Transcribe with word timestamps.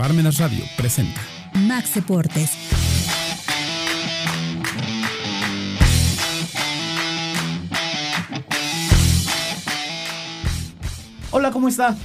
Parmenas 0.00 0.38
Radio 0.38 0.64
presenta 0.78 1.20
Max 1.52 1.94
Deportes. 1.94 2.52
Hola, 11.30 11.50
¿cómo 11.50 11.68
está? 11.68 11.98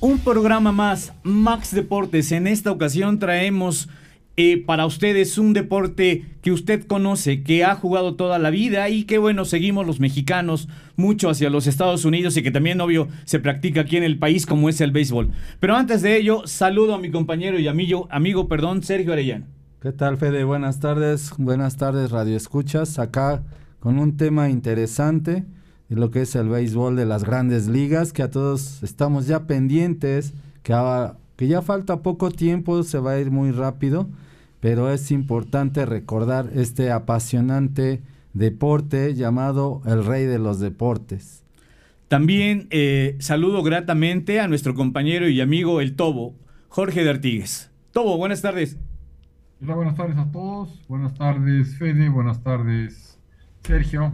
Un 0.00 0.18
programa 0.18 0.72
más, 0.72 1.14
Max 1.22 1.74
Deportes. 1.74 2.32
En 2.32 2.46
esta 2.46 2.70
ocasión 2.70 3.18
traemos 3.18 3.88
eh, 4.36 4.62
para 4.64 4.86
ustedes 4.86 5.36
un 5.36 5.52
deporte 5.52 6.24
que 6.40 6.52
usted 6.52 6.86
conoce, 6.86 7.42
que 7.42 7.64
ha 7.64 7.74
jugado 7.74 8.14
toda 8.14 8.38
la 8.38 8.48
vida 8.50 8.88
y 8.88 9.04
que 9.04 9.18
bueno, 9.18 9.44
seguimos 9.44 9.86
los 9.86 10.00
mexicanos 10.00 10.68
mucho 10.96 11.28
hacia 11.28 11.50
los 11.50 11.66
Estados 11.66 12.04
Unidos 12.04 12.36
y 12.36 12.42
que 12.42 12.50
también 12.50 12.80
obvio 12.80 13.08
se 13.24 13.40
practica 13.40 13.82
aquí 13.82 13.98
en 13.98 14.04
el 14.04 14.18
país 14.18 14.46
como 14.46 14.68
es 14.68 14.80
el 14.80 14.90
béisbol. 14.90 15.30
Pero 15.60 15.76
antes 15.76 16.00
de 16.00 16.16
ello, 16.16 16.46
saludo 16.46 16.94
a 16.94 16.98
mi 16.98 17.10
compañero 17.10 17.58
y 17.58 17.68
amigo, 17.68 18.08
amigo 18.10 18.48
perdón, 18.48 18.82
Sergio 18.82 19.12
Arellano. 19.12 19.46
¿Qué 19.82 19.92
tal, 19.92 20.16
Fede? 20.16 20.44
Buenas 20.44 20.80
tardes, 20.80 21.32
buenas 21.36 21.76
tardes, 21.76 22.10
Radio 22.10 22.36
Escuchas. 22.36 22.98
Acá 22.98 23.42
con 23.80 23.98
un 23.98 24.16
tema 24.16 24.48
interesante 24.48 25.44
de 25.88 25.96
lo 25.96 26.10
que 26.10 26.22
es 26.22 26.34
el 26.36 26.48
béisbol 26.48 26.96
de 26.96 27.04
las 27.04 27.24
grandes 27.24 27.66
ligas, 27.66 28.12
que 28.12 28.22
a 28.22 28.30
todos 28.30 28.82
estamos 28.82 29.26
ya 29.26 29.46
pendientes, 29.46 30.32
que, 30.62 30.72
que 31.42 31.48
ya 31.48 31.60
falta 31.60 32.02
poco 32.02 32.30
tiempo, 32.30 32.82
se 32.84 32.98
va 32.98 33.12
a 33.12 33.18
ir 33.18 33.30
muy 33.30 33.50
rápido 33.50 34.08
pero 34.62 34.92
es 34.92 35.10
importante 35.10 35.84
recordar 35.86 36.50
este 36.54 36.92
apasionante 36.92 38.00
deporte 38.32 39.16
llamado 39.16 39.82
el 39.86 40.04
rey 40.04 40.24
de 40.24 40.38
los 40.38 40.60
deportes. 40.60 41.44
También 42.06 42.68
eh, 42.70 43.16
saludo 43.18 43.64
gratamente 43.64 44.38
a 44.38 44.46
nuestro 44.46 44.76
compañero 44.76 45.28
y 45.28 45.40
amigo 45.40 45.80
el 45.80 45.96
Tobo, 45.96 46.36
Jorge 46.68 47.02
de 47.02 47.10
Artigues. 47.10 47.72
Tobo, 47.90 48.16
buenas 48.16 48.40
tardes. 48.40 48.78
Hola, 49.60 49.74
buenas 49.74 49.96
tardes 49.96 50.16
a 50.16 50.30
todos. 50.30 50.80
Buenas 50.86 51.14
tardes, 51.14 51.76
Fede. 51.76 52.08
Buenas 52.08 52.44
tardes, 52.44 53.18
Sergio. 53.64 54.12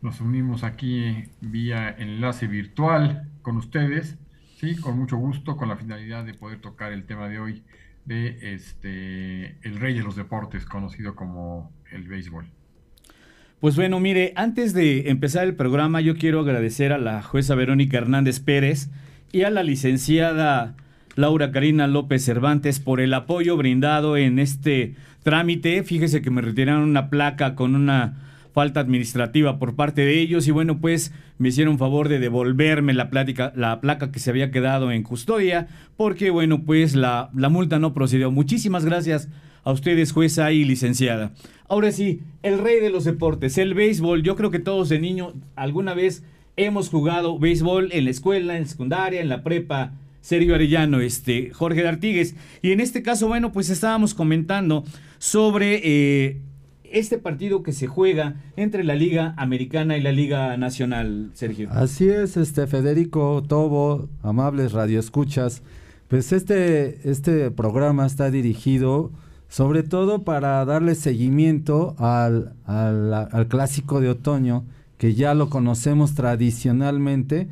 Nos 0.00 0.22
unimos 0.22 0.64
aquí 0.64 1.24
vía 1.42 1.90
enlace 1.90 2.46
virtual 2.46 3.28
con 3.42 3.58
ustedes, 3.58 4.16
sí, 4.60 4.76
con 4.76 4.98
mucho 4.98 5.16
gusto, 5.16 5.56
con 5.56 5.68
la 5.68 5.76
finalidad 5.76 6.24
de 6.24 6.34
poder 6.34 6.60
tocar 6.60 6.92
el 6.92 7.04
tema 7.04 7.28
de 7.28 7.38
hoy, 7.38 7.62
de 8.04 8.54
este 8.54 9.56
el 9.62 9.80
rey 9.80 9.94
de 9.94 10.02
los 10.02 10.16
deportes, 10.16 10.66
conocido 10.66 11.14
como 11.14 11.72
el 11.90 12.06
béisbol. 12.06 12.46
Pues 13.60 13.76
bueno, 13.76 14.00
mire, 14.00 14.32
antes 14.36 14.72
de 14.72 15.10
empezar 15.10 15.44
el 15.44 15.54
programa, 15.54 16.00
yo 16.00 16.16
quiero 16.16 16.40
agradecer 16.40 16.92
a 16.92 16.98
la 16.98 17.22
jueza 17.22 17.54
Verónica 17.54 17.98
Hernández 17.98 18.40
Pérez 18.40 18.90
y 19.32 19.42
a 19.42 19.50
la 19.50 19.62
licenciada 19.62 20.76
Laura 21.14 21.52
Karina 21.52 21.86
López 21.86 22.24
Cervantes 22.24 22.80
por 22.80 23.00
el 23.00 23.12
apoyo 23.14 23.56
brindado 23.56 24.16
en 24.16 24.38
este 24.38 24.94
trámite. 25.22 25.82
Fíjese 25.82 26.22
que 26.22 26.30
me 26.30 26.40
retiraron 26.42 26.82
una 26.82 27.10
placa 27.10 27.54
con 27.54 27.74
una 27.74 28.29
falta 28.52 28.80
administrativa 28.80 29.58
por 29.58 29.76
parte 29.76 30.02
de 30.02 30.20
ellos 30.20 30.46
y 30.48 30.50
bueno, 30.50 30.80
pues 30.80 31.12
me 31.38 31.48
hicieron 31.48 31.78
favor 31.78 32.08
de 32.08 32.18
devolverme 32.18 32.92
la, 32.94 33.10
plática, 33.10 33.52
la 33.56 33.80
placa 33.80 34.12
que 34.12 34.18
se 34.18 34.30
había 34.30 34.50
quedado 34.50 34.90
en 34.90 35.02
custodia 35.02 35.68
porque 35.96 36.30
bueno, 36.30 36.62
pues 36.64 36.94
la, 36.94 37.30
la 37.34 37.48
multa 37.48 37.78
no 37.78 37.94
procedió. 37.94 38.30
Muchísimas 38.30 38.84
gracias 38.84 39.28
a 39.64 39.72
ustedes, 39.72 40.12
jueza 40.12 40.52
y 40.52 40.64
licenciada. 40.64 41.32
Ahora 41.68 41.92
sí, 41.92 42.20
el 42.42 42.58
rey 42.58 42.80
de 42.80 42.90
los 42.90 43.04
deportes, 43.04 43.58
el 43.58 43.74
béisbol. 43.74 44.22
Yo 44.22 44.36
creo 44.36 44.50
que 44.50 44.58
todos 44.58 44.88
de 44.88 44.98
niño 44.98 45.34
alguna 45.54 45.94
vez 45.94 46.24
hemos 46.56 46.88
jugado 46.88 47.38
béisbol 47.38 47.90
en 47.92 48.04
la 48.04 48.10
escuela, 48.10 48.56
en 48.56 48.66
secundaria, 48.66 49.20
en 49.20 49.28
la 49.28 49.42
prepa. 49.42 49.92
Sergio 50.20 50.54
Arellano, 50.54 51.00
este, 51.00 51.50
Jorge 51.50 51.82
de 51.82 51.88
Artigues. 51.88 52.34
Y 52.60 52.72
en 52.72 52.80
este 52.80 53.02
caso, 53.02 53.26
bueno, 53.26 53.52
pues 53.52 53.70
estábamos 53.70 54.12
comentando 54.12 54.84
sobre 55.18 55.80
eh, 55.82 56.40
este 56.92 57.18
partido 57.18 57.62
que 57.62 57.72
se 57.72 57.86
juega 57.86 58.36
entre 58.56 58.84
la 58.84 58.94
Liga 58.94 59.34
Americana 59.36 59.96
y 59.96 60.02
la 60.02 60.12
Liga 60.12 60.56
Nacional, 60.56 61.30
Sergio. 61.34 61.68
Así 61.70 62.08
es, 62.08 62.36
este 62.36 62.66
Federico 62.66 63.42
Tobo, 63.46 64.08
amables 64.22 64.72
radioescuchas. 64.72 65.62
Pues 66.08 66.32
este, 66.32 67.08
este 67.08 67.50
programa 67.50 68.06
está 68.06 68.30
dirigido 68.30 69.12
sobre 69.50 69.82
todo 69.82 70.22
para 70.22 70.64
darle 70.64 70.94
seguimiento 70.94 71.96
al, 71.98 72.54
al, 72.66 73.48
clásico 73.48 74.00
de 74.00 74.08
otoño, 74.08 74.64
que 74.96 75.14
ya 75.14 75.34
lo 75.34 75.50
conocemos 75.50 76.14
tradicionalmente. 76.14 77.48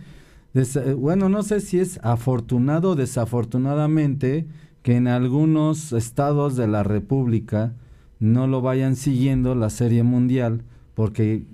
bueno, 0.96 1.28
no 1.28 1.42
sé 1.42 1.60
si 1.60 1.80
es 1.80 1.98
afortunado 2.04 2.90
o 2.90 2.94
desafortunadamente 2.94 4.46
que 4.82 4.94
en 4.94 5.08
algunos 5.08 5.92
estados 5.92 6.54
de 6.54 6.68
la 6.68 6.84
República, 6.84 7.72
no 8.20 8.46
lo 8.46 8.60
vayan 8.60 8.96
siguiendo 8.96 9.54
la 9.54 9.70
Serie 9.70 10.02
Mundial 10.02 10.62
porque 10.94 11.44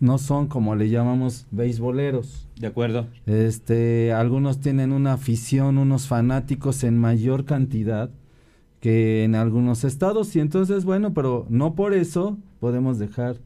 no 0.00 0.18
son 0.18 0.46
como 0.46 0.74
le 0.74 0.88
llamamos 0.88 1.46
beisboleros. 1.50 2.48
De 2.58 2.66
acuerdo. 2.66 3.06
Este, 3.26 4.12
algunos 4.12 4.60
tienen 4.60 4.92
una 4.92 5.14
afición, 5.14 5.78
unos 5.78 6.06
fanáticos 6.06 6.84
en 6.84 6.98
mayor 6.98 7.44
cantidad 7.44 8.10
que 8.80 9.24
en 9.24 9.34
algunos 9.34 9.84
estados 9.84 10.34
y 10.36 10.40
entonces 10.40 10.84
bueno, 10.84 11.14
pero 11.14 11.46
no 11.48 11.74
por 11.74 11.94
eso 11.94 12.38
podemos 12.60 12.98
dejar 12.98 13.36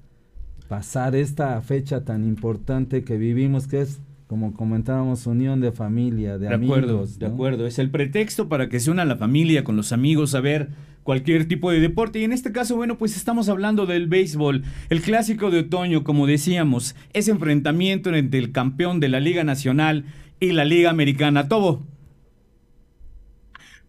pasar 0.68 1.14
esta 1.16 1.60
fecha 1.62 2.04
tan 2.04 2.24
importante 2.24 3.04
que 3.04 3.16
vivimos 3.16 3.66
que 3.66 3.80
es 3.80 4.00
como 4.30 4.54
comentábamos, 4.54 5.26
unión 5.26 5.60
de 5.60 5.72
familia, 5.72 6.38
de, 6.38 6.54
amigos. 6.54 6.78
Acuerdo, 6.78 7.06
De 7.18 7.26
acuerdo, 7.26 7.66
es 7.66 7.80
el 7.80 7.90
pretexto 7.90 8.48
para 8.48 8.68
que 8.68 8.78
se 8.78 8.92
una 8.92 9.04
la 9.04 9.16
familia 9.16 9.64
con 9.64 9.74
los 9.74 9.90
amigos 9.90 10.36
a 10.36 10.40
ver 10.40 10.68
cualquier 11.02 11.48
tipo 11.48 11.72
de 11.72 11.80
deporte. 11.80 12.20
Y 12.20 12.22
en 12.22 12.32
este 12.32 12.52
caso, 12.52 12.76
bueno, 12.76 12.96
pues 12.96 13.16
estamos 13.16 13.48
hablando 13.48 13.86
del 13.86 14.06
béisbol, 14.06 14.62
el 14.88 15.02
clásico 15.02 15.50
de 15.50 15.58
otoño, 15.58 16.04
como 16.04 16.28
decíamos, 16.28 16.94
ese 17.12 17.32
enfrentamiento 17.32 18.14
entre 18.14 18.38
el 18.38 18.52
campeón 18.52 19.00
de 19.00 19.08
la 19.08 19.18
Liga 19.18 19.42
Nacional 19.42 20.04
y 20.38 20.52
la 20.52 20.64
Liga 20.64 20.90
Americana. 20.90 21.48
Tobo. 21.48 21.84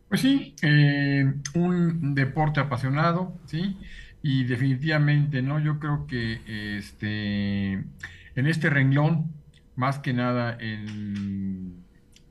Pues 0.10 0.22
sí, 0.22 0.56
eh, 0.64 1.32
un 1.54 2.16
deporte 2.16 2.62
apasionado, 2.62 3.32
¿sí? 3.46 3.78
Y 4.24 4.46
definitivamente, 4.46 5.44
¿no? 5.44 5.60
Yo 5.60 5.78
creo 5.78 6.08
que 6.08 6.40
este, 6.80 7.74
en 7.74 8.48
este 8.48 8.72
renglón, 8.72 9.40
más 9.82 9.98
que 9.98 10.14
nada 10.14 10.56
en 10.60 11.84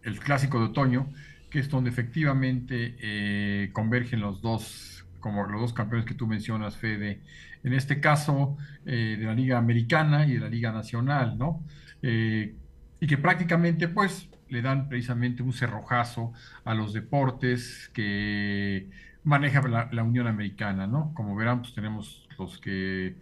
el 0.05 0.21
clásico 0.21 0.61
de 0.61 0.67
otoño, 0.67 1.11
que 1.51 1.59
es 1.59 1.69
donde 1.69 1.91
efectivamente 1.91 2.95
eh, 3.01 3.71
convergen 3.73 4.21
los 4.21 4.41
dos, 4.41 5.05
como 5.19 5.45
los 5.47 5.61
dos 5.61 5.73
campeones 5.73 6.07
que 6.07 6.15
tú 6.15 6.29
mencionas, 6.29 6.77
Fede, 6.77 7.23
en 7.65 7.73
este 7.73 7.99
caso 8.01 8.57
eh, 8.87 9.17
de 9.19 9.27
la 9.27 9.35
Liga 9.35 9.59
Americana 9.59 10.29
y 10.29 10.35
de 10.35 10.39
la 10.39 10.49
Liga 10.49 10.71
Nacional, 10.71 11.37
¿no? 11.37 11.65
Eh, 12.03 12.55
y 13.01 13.07
que 13.09 13.19
prácticamente, 13.19 13.89
pues, 13.89 14.31
le 14.49 14.63
dan 14.63 14.89
precisamente 14.89 15.43
un 15.43 15.53
cerrojazo 15.53 16.33
a 16.65 16.75
los 16.75 16.93
deportes 16.93 17.91
que 17.93 18.89
maneja 19.25 19.61
la, 19.67 19.89
la 19.91 20.05
Unión 20.05 20.29
Americana, 20.29 20.87
¿no? 20.87 21.13
Como 21.15 21.35
verán, 21.35 21.63
pues 21.63 21.75
tenemos 21.75 22.29
los 22.39 22.61
que 22.61 23.17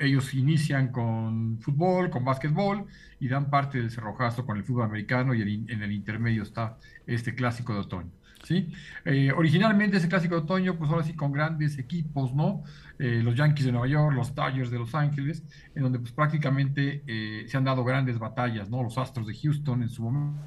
ellos 0.00 0.34
inician 0.34 0.88
con 0.88 1.58
fútbol, 1.60 2.10
con 2.10 2.24
básquetbol 2.24 2.86
y 3.20 3.28
dan 3.28 3.50
parte 3.50 3.78
del 3.78 3.90
cerrojazo 3.90 4.44
con 4.44 4.56
el 4.56 4.64
fútbol 4.64 4.84
americano 4.84 5.34
y 5.34 5.42
en 5.42 5.82
el 5.82 5.92
intermedio 5.92 6.42
está 6.42 6.78
este 7.06 7.34
clásico 7.34 7.74
de 7.74 7.80
otoño. 7.80 8.10
¿sí? 8.44 8.72
Eh, 9.04 9.32
originalmente 9.32 9.98
ese 9.98 10.08
clásico 10.08 10.36
de 10.36 10.42
otoño, 10.42 10.76
pues 10.76 10.90
ahora 10.90 11.04
sí 11.04 11.14
con 11.14 11.32
grandes 11.32 11.78
equipos, 11.78 12.34
¿no? 12.34 12.64
Eh, 12.98 13.20
los 13.22 13.34
Yankees 13.36 13.66
de 13.66 13.72
Nueva 13.72 13.86
York, 13.86 14.14
los 14.14 14.34
Dodgers 14.34 14.70
de 14.70 14.78
Los 14.78 14.94
Ángeles, 14.94 15.42
en 15.74 15.82
donde 15.82 15.98
pues 15.98 16.12
prácticamente 16.12 17.02
eh, 17.06 17.44
se 17.48 17.56
han 17.56 17.64
dado 17.64 17.84
grandes 17.84 18.18
batallas, 18.18 18.68
¿no? 18.70 18.82
Los 18.82 18.98
Astros 18.98 19.26
de 19.26 19.34
Houston 19.34 19.82
en 19.82 19.88
su 19.88 20.02
momento 20.02 20.40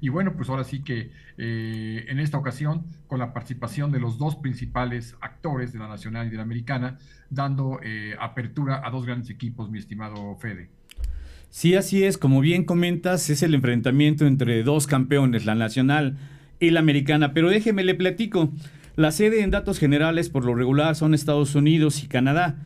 y 0.00 0.08
bueno, 0.08 0.34
pues 0.34 0.48
ahora 0.48 0.64
sí 0.64 0.82
que 0.82 1.12
en 1.36 2.18
esta 2.18 2.36
ocasión, 2.36 2.86
con 3.06 3.20
la 3.20 3.32
participación 3.32 3.92
de 3.92 4.00
los 4.00 4.18
dos 4.18 4.34
principales 4.34 5.14
actores 5.20 5.72
de 5.72 5.78
la 5.78 5.86
nacional 5.86 6.26
y 6.26 6.30
de 6.30 6.36
la 6.36 6.42
americana, 6.42 6.98
dando 7.28 7.78
apertura 8.18 8.82
a 8.84 8.90
dos 8.90 9.06
grandes 9.06 9.30
equipos, 9.30 9.70
mi 9.70 9.78
estimado 9.78 10.34
Fede. 10.36 10.79
Sí, 11.50 11.74
así 11.74 12.04
es, 12.04 12.16
como 12.16 12.40
bien 12.40 12.64
comentas, 12.64 13.28
es 13.28 13.42
el 13.42 13.54
enfrentamiento 13.54 14.24
entre 14.24 14.62
dos 14.62 14.86
campeones, 14.86 15.46
la 15.46 15.56
nacional 15.56 16.16
y 16.60 16.70
la 16.70 16.78
americana, 16.78 17.34
pero 17.34 17.50
déjeme 17.50 17.82
le 17.82 17.96
platico. 17.96 18.52
La 18.94 19.10
sede 19.10 19.42
en 19.42 19.50
datos 19.50 19.80
generales 19.80 20.28
por 20.28 20.44
lo 20.44 20.54
regular 20.54 20.94
son 20.94 21.12
Estados 21.12 21.56
Unidos 21.56 22.04
y 22.04 22.06
Canadá. 22.06 22.56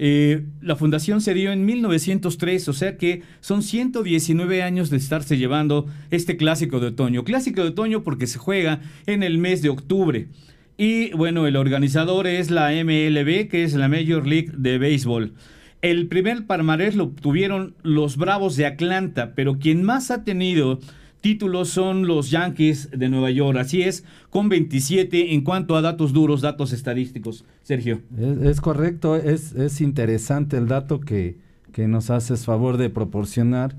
Eh, 0.00 0.44
la 0.60 0.76
fundación 0.76 1.20
se 1.20 1.34
dio 1.34 1.50
en 1.50 1.64
1903, 1.64 2.68
o 2.68 2.72
sea 2.72 2.96
que 2.96 3.22
son 3.40 3.64
119 3.64 4.62
años 4.62 4.90
de 4.90 4.98
estarse 4.98 5.36
llevando 5.36 5.86
este 6.12 6.36
clásico 6.36 6.78
de 6.78 6.88
otoño. 6.88 7.24
Clásico 7.24 7.62
de 7.62 7.70
otoño 7.70 8.04
porque 8.04 8.28
se 8.28 8.38
juega 8.38 8.80
en 9.06 9.24
el 9.24 9.38
mes 9.38 9.62
de 9.62 9.70
octubre. 9.70 10.28
Y 10.76 11.10
bueno, 11.14 11.48
el 11.48 11.56
organizador 11.56 12.28
es 12.28 12.52
la 12.52 12.70
MLB, 12.70 13.48
que 13.48 13.64
es 13.64 13.74
la 13.74 13.88
Major 13.88 14.24
League 14.24 14.52
de 14.56 14.78
Béisbol. 14.78 15.34
El 15.80 16.08
primer 16.08 16.46
palmarés 16.46 16.96
lo 16.96 17.08
tuvieron 17.08 17.74
los 17.82 18.16
Bravos 18.16 18.56
de 18.56 18.66
Atlanta, 18.66 19.32
pero 19.36 19.58
quien 19.58 19.84
más 19.84 20.10
ha 20.10 20.24
tenido 20.24 20.80
títulos 21.20 21.68
son 21.68 22.06
los 22.06 22.30
Yankees 22.30 22.90
de 22.90 23.08
Nueva 23.08 23.30
York. 23.30 23.58
Así 23.58 23.82
es, 23.82 24.04
con 24.30 24.48
27 24.48 25.34
en 25.34 25.42
cuanto 25.42 25.76
a 25.76 25.82
datos 25.82 26.12
duros, 26.12 26.40
datos 26.40 26.72
estadísticos. 26.72 27.44
Sergio. 27.62 28.00
Es, 28.42 28.60
correcto, 28.60 29.16
es, 29.16 29.52
es, 29.52 29.80
interesante 29.80 30.56
el 30.56 30.68
dato 30.68 31.00
que, 31.00 31.36
que 31.72 31.86
nos 31.86 32.10
haces 32.10 32.44
favor 32.44 32.76
de 32.76 32.90
proporcionar. 32.90 33.76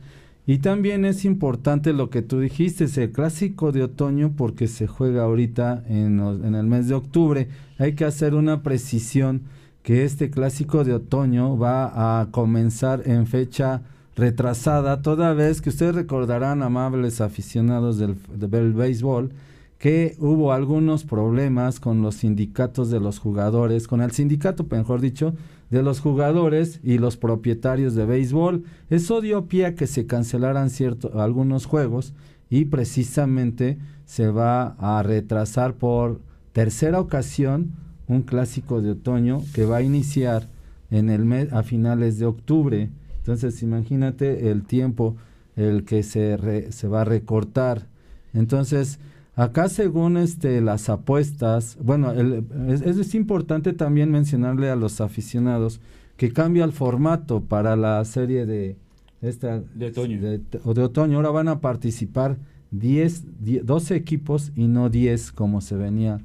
Y 0.47 0.59
también 0.59 1.05
es 1.05 1.25
importante 1.25 1.93
lo 1.93 2.09
que 2.09 2.21
tú 2.21 2.39
dijiste, 2.39 2.85
es 2.85 2.97
el 2.97 3.11
clásico 3.11 3.71
de 3.71 3.83
otoño 3.83 4.33
porque 4.35 4.67
se 4.67 4.87
juega 4.87 5.23
ahorita 5.23 5.83
en, 5.87 6.19
en, 6.19 6.55
el 6.55 6.65
mes 6.65 6.87
de 6.87 6.95
octubre. 6.95 7.49
Hay 7.77 7.93
que 7.93 8.05
hacer 8.05 8.33
una 8.33 8.63
precisión 8.63 9.43
que 9.83 10.03
este 10.03 10.29
clásico 10.29 10.83
de 10.83 10.93
otoño 10.93 11.57
va 11.57 12.21
a 12.21 12.27
comenzar 12.31 13.03
en 13.05 13.27
fecha 13.27 13.81
retrasada, 14.15 15.01
toda 15.01 15.33
vez 15.33 15.61
que 15.61 15.69
ustedes 15.69 15.95
recordarán, 15.95 16.61
amables 16.61 17.21
aficionados 17.21 17.97
del, 17.97 18.17
del 18.35 18.73
béisbol, 18.73 19.31
que 19.77 20.17
hubo 20.19 20.51
algunos 20.51 21.05
problemas 21.05 21.79
con 21.79 22.01
los 22.01 22.15
sindicatos 22.15 22.89
de 22.89 22.99
los 22.99 23.17
jugadores, 23.17 23.87
con 23.87 24.01
el 24.01 24.11
sindicato, 24.11 24.67
mejor 24.69 24.99
dicho, 24.99 25.33
de 25.69 25.83
los 25.83 26.01
jugadores 26.01 26.81
y 26.83 26.97
los 26.97 27.15
propietarios 27.15 27.95
de 27.95 28.05
béisbol. 28.05 28.65
Eso 28.89 29.21
dio 29.21 29.45
pie 29.45 29.67
a 29.67 29.75
que 29.75 29.87
se 29.87 30.05
cancelaran 30.05 30.69
ciertos 30.69 31.15
algunos 31.15 31.65
juegos 31.65 32.13
y 32.49 32.65
precisamente 32.65 33.77
se 34.05 34.29
va 34.29 34.75
a 34.79 35.01
retrasar 35.03 35.75
por 35.75 36.19
tercera 36.51 36.99
ocasión 36.99 37.71
un 38.09 38.23
clásico 38.23 38.81
de 38.81 38.91
otoño 38.91 39.41
que 39.53 39.63
va 39.63 39.77
a 39.77 39.81
iniciar 39.81 40.47
en 40.91 41.09
el 41.09 41.23
mes 41.23 41.53
a 41.53 41.63
finales 41.63 42.19
de 42.19 42.25
octubre 42.25 42.89
entonces, 43.29 43.61
imagínate 43.61 44.49
el 44.49 44.63
tiempo 44.63 45.15
el 45.55 45.83
que 45.83 46.01
se, 46.01 46.71
se 46.71 46.87
va 46.87 47.01
a 47.01 47.05
recortar. 47.05 47.85
Entonces, 48.33 48.97
acá 49.35 49.69
según 49.69 50.17
este, 50.17 50.61
las 50.61 50.89
apuestas, 50.89 51.77
bueno, 51.79 52.11
es, 52.11 52.81
es, 52.81 53.13
importante 53.13 53.73
también 53.73 54.11
mencionarle 54.11 54.71
a 54.71 54.75
los 54.75 54.99
aficionados 54.99 55.79
que 56.17 56.33
cambia 56.33 56.63
el 56.63 56.71
formato 56.71 57.41
para 57.41 57.75
la 57.75 58.03
serie 58.03 58.47
de, 58.47 58.77
esta, 59.21 59.61
de 59.75 59.87
otoño. 59.87 60.19
o 60.63 60.73
de 60.73 60.81
otoño. 60.81 61.17
Ahora 61.17 61.29
van 61.29 61.49
a 61.49 61.59
participar 61.61 62.37
10, 62.71 63.63
12 63.63 63.95
equipos 63.95 64.51
y 64.55 64.67
no 64.67 64.89
10 64.89 65.33
como 65.33 65.61
se 65.61 65.75
venía 65.75 66.19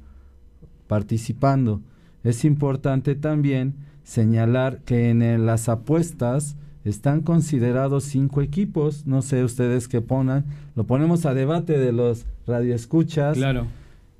participando. 0.86 1.80
Es 2.22 2.44
importante 2.44 3.14
también 3.14 3.74
señalar 4.02 4.80
que 4.84 5.10
en 5.10 5.46
las 5.46 5.68
apuestas 5.68 6.56
están 6.84 7.22
considerados 7.22 8.04
cinco 8.04 8.42
equipos, 8.42 9.06
no 9.06 9.22
sé 9.22 9.42
ustedes 9.42 9.88
qué 9.88 10.02
ponen, 10.02 10.44
lo 10.76 10.84
ponemos 10.84 11.24
a 11.24 11.32
debate 11.32 11.78
de 11.78 11.92
los 11.92 12.26
radioescuchas. 12.46 13.36
Claro. 13.36 13.66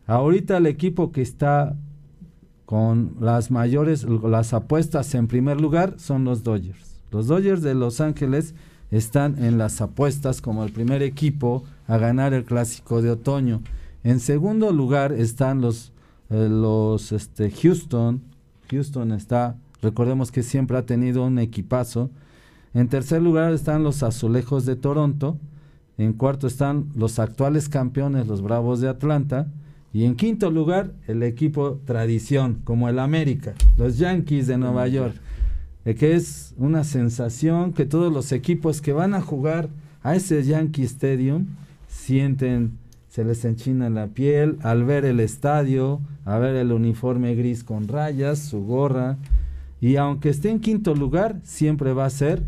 Ahorita 0.07 0.57
el 0.57 0.67
equipo 0.67 1.13
que 1.13 1.23
está 1.23 1.77
con 2.65 3.17
las 3.21 3.51
mayores, 3.51 4.05
las 4.05 4.55
apuestas 4.55 5.15
en 5.15 5.29
primer 5.29 5.61
lugar 5.61 5.95
son 5.99 6.25
los 6.25 6.43
Dodgers. 6.43 7.01
Los 7.11 7.27
Dodgers 7.27 7.63
de 7.63 7.75
Los 7.75 8.01
Ángeles 8.01 8.55
están 8.91 9.43
en 9.43 9.59
las 9.59 9.81
apuestas 9.81 10.41
como 10.41 10.65
el 10.65 10.73
primer 10.73 11.03
equipo 11.03 11.65
a 11.87 11.99
ganar 11.99 12.33
el 12.33 12.45
clásico 12.45 13.03
de 13.03 13.11
otoño. 13.11 13.61
En 14.03 14.21
segundo 14.21 14.73
lugar 14.73 15.13
están 15.13 15.61
los, 15.61 15.93
eh, 16.31 16.49
los 16.51 17.13
este, 17.13 17.51
Houston. 17.51 18.23
Houston 18.71 19.13
está, 19.13 19.57
recordemos 19.83 20.33
que 20.33 20.43
siempre 20.43 20.77
ha 20.77 20.87
tenido 20.87 21.25
un 21.25 21.39
equipazo 21.39 22.11
en 22.75 22.89
tercer 22.89 23.23
lugar 23.23 23.53
están 23.53 23.85
los 23.85 24.03
Azulejos 24.03 24.67
de 24.67 24.75
Toronto. 24.75 25.39
En 25.97 26.13
cuarto 26.13 26.49
están 26.49 26.89
los 26.97 27.21
actuales 27.21 27.69
campeones, 27.69 28.27
los 28.27 28.43
Bravos 28.43 28.81
de 28.81 28.89
Atlanta. 28.89 29.47
Y 29.93 30.05
en 30.05 30.17
quinto 30.17 30.51
lugar, 30.51 30.93
el 31.07 31.23
equipo 31.23 31.81
tradición, 31.85 32.63
como 32.65 32.89
el 32.89 32.99
América, 32.99 33.55
los 33.77 33.99
Yankees 33.99 34.49
de 34.49 34.59
Nueva 34.59 34.89
York. 34.89 35.15
que 35.85 36.17
es 36.17 36.53
una 36.57 36.83
sensación 36.83 37.73
que 37.73 37.87
todos 37.87 38.13
los 38.13 38.33
equipos 38.33 38.81
que 38.81 38.93
van 38.93 39.15
a 39.15 39.21
jugar 39.21 39.69
a 40.03 40.17
ese 40.17 40.43
Yankee 40.43 40.83
Stadium 40.83 41.47
sienten, 41.87 42.79
se 43.15 43.25
les 43.25 43.45
enchina 43.45 43.89
la 43.91 44.09
piel 44.09 44.59
al 44.63 44.83
ver 44.83 45.05
el 45.05 45.21
estadio, 45.21 46.01
a 46.25 46.37
ver 46.39 46.57
el 46.57 46.73
uniforme 46.73 47.37
gris 47.37 47.63
con 47.63 47.87
rayas, 47.87 48.41
su 48.41 48.65
gorra. 48.65 49.19
Y 49.81 49.95
aunque 49.95 50.31
esté 50.31 50.51
en 50.51 50.59
quinto 50.59 50.97
lugar, 50.97 51.39
siempre 51.45 51.93
va 51.93 52.07
a 52.07 52.11
ser 52.11 52.43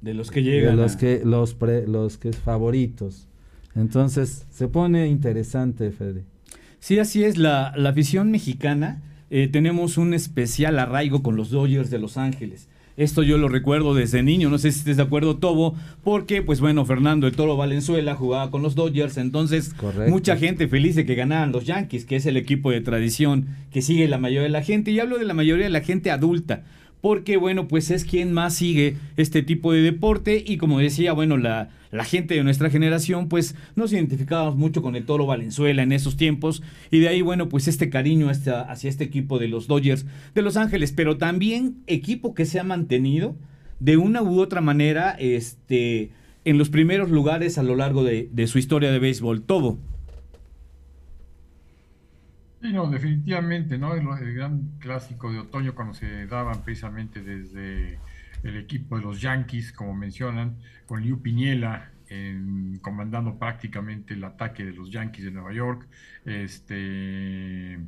de 0.00 0.14
los 0.14 0.32
que 0.32 0.42
llegan. 0.42 0.74
De 0.74 0.82
los 0.82 0.96
que, 0.96 1.22
los, 1.24 1.56
los 1.86 2.18
que 2.18 2.32
favoritos. 2.32 3.28
Entonces, 3.76 4.44
se 4.50 4.66
pone 4.66 5.06
interesante, 5.06 5.92
Fede. 5.92 6.24
Sí, 6.80 6.98
así 6.98 7.22
es. 7.22 7.38
La, 7.38 7.72
la 7.76 7.90
afición 7.90 8.32
mexicana, 8.32 9.02
eh, 9.30 9.46
tenemos 9.46 9.98
un 9.98 10.14
especial 10.14 10.80
arraigo 10.80 11.22
con 11.22 11.36
los 11.36 11.50
Dodgers 11.50 11.90
de 11.90 12.00
Los 12.00 12.16
Ángeles. 12.16 12.68
Esto 12.96 13.22
yo 13.22 13.38
lo 13.38 13.48
recuerdo 13.48 13.94
desde 13.94 14.22
niño, 14.22 14.50
no 14.50 14.58
sé 14.58 14.70
si 14.70 14.80
estés 14.80 14.98
de 14.98 15.02
acuerdo, 15.02 15.36
Tobo, 15.36 15.74
porque, 16.04 16.42
pues 16.42 16.60
bueno, 16.60 16.84
Fernando 16.84 17.26
el 17.26 17.34
Toro 17.34 17.56
Valenzuela 17.56 18.14
jugaba 18.14 18.50
con 18.50 18.62
los 18.62 18.74
Dodgers, 18.74 19.16
entonces 19.16 19.74
mucha 20.08 20.36
gente 20.36 20.68
feliz 20.68 20.94
de 20.94 21.06
que 21.06 21.14
ganaran 21.14 21.52
los 21.52 21.64
Yankees, 21.64 22.04
que 22.04 22.16
es 22.16 22.26
el 22.26 22.36
equipo 22.36 22.70
de 22.70 22.80
tradición 22.80 23.48
que 23.70 23.82
sigue 23.82 24.08
la 24.08 24.18
mayoría 24.18 24.42
de 24.42 24.48
la 24.50 24.62
gente, 24.62 24.90
y 24.90 25.00
hablo 25.00 25.18
de 25.18 25.24
la 25.24 25.34
mayoría 25.34 25.64
de 25.64 25.70
la 25.70 25.80
gente 25.80 26.10
adulta, 26.10 26.64
porque 27.02 27.36
bueno, 27.36 27.68
pues 27.68 27.90
es 27.90 28.04
quien 28.04 28.32
más 28.32 28.54
sigue 28.54 28.96
este 29.16 29.42
tipo 29.42 29.72
de 29.72 29.82
deporte 29.82 30.42
y 30.46 30.56
como 30.56 30.78
decía, 30.78 31.12
bueno, 31.12 31.36
la, 31.36 31.68
la 31.90 32.04
gente 32.04 32.34
de 32.34 32.44
nuestra 32.44 32.70
generación 32.70 33.28
pues 33.28 33.56
nos 33.74 33.92
identificábamos 33.92 34.56
mucho 34.56 34.82
con 34.82 34.94
el 34.94 35.04
Toro 35.04 35.26
Valenzuela 35.26 35.82
en 35.82 35.90
esos 35.90 36.16
tiempos 36.16 36.62
y 36.92 37.00
de 37.00 37.08
ahí 37.08 37.20
bueno, 37.20 37.48
pues 37.48 37.66
este 37.66 37.90
cariño 37.90 38.30
hacia, 38.30 38.88
este 38.88 39.02
equipo 39.02 39.40
de 39.40 39.48
los 39.48 39.66
Dodgers 39.66 40.06
de 40.34 40.42
Los 40.42 40.56
Ángeles, 40.56 40.92
pero 40.92 41.18
también 41.18 41.82
equipo 41.88 42.34
que 42.34 42.46
se 42.46 42.60
ha 42.60 42.64
mantenido 42.64 43.34
de 43.80 43.96
una 43.96 44.22
u 44.22 44.38
otra 44.38 44.60
manera 44.60 45.10
este, 45.18 46.10
en 46.44 46.56
los 46.56 46.70
primeros 46.70 47.10
lugares 47.10 47.58
a 47.58 47.64
lo 47.64 47.74
largo 47.74 48.04
de, 48.04 48.28
de 48.32 48.46
su 48.46 48.58
historia 48.58 48.92
de 48.92 49.00
béisbol, 49.00 49.42
todo. 49.42 49.76
Sí, 52.62 52.72
no, 52.72 52.88
definitivamente, 52.88 53.76
¿no? 53.76 53.94
El, 53.94 54.34
gran 54.34 54.78
clásico 54.78 55.32
de 55.32 55.40
otoño 55.40 55.74
cuando 55.74 55.94
se 55.94 56.26
daban 56.28 56.62
precisamente 56.62 57.20
desde 57.20 57.98
el 58.44 58.56
equipo 58.56 58.96
de 58.96 59.02
los 59.02 59.20
Yankees, 59.20 59.72
como 59.72 59.94
mencionan, 59.94 60.58
con 60.86 61.02
Liu 61.02 61.20
Piñela 61.20 61.90
comandando 62.82 63.38
prácticamente 63.38 64.14
el 64.14 64.22
ataque 64.24 64.64
de 64.64 64.72
los 64.72 64.90
Yankees 64.90 65.24
de 65.24 65.30
Nueva 65.30 65.52
York, 65.52 65.88
este 66.24 67.78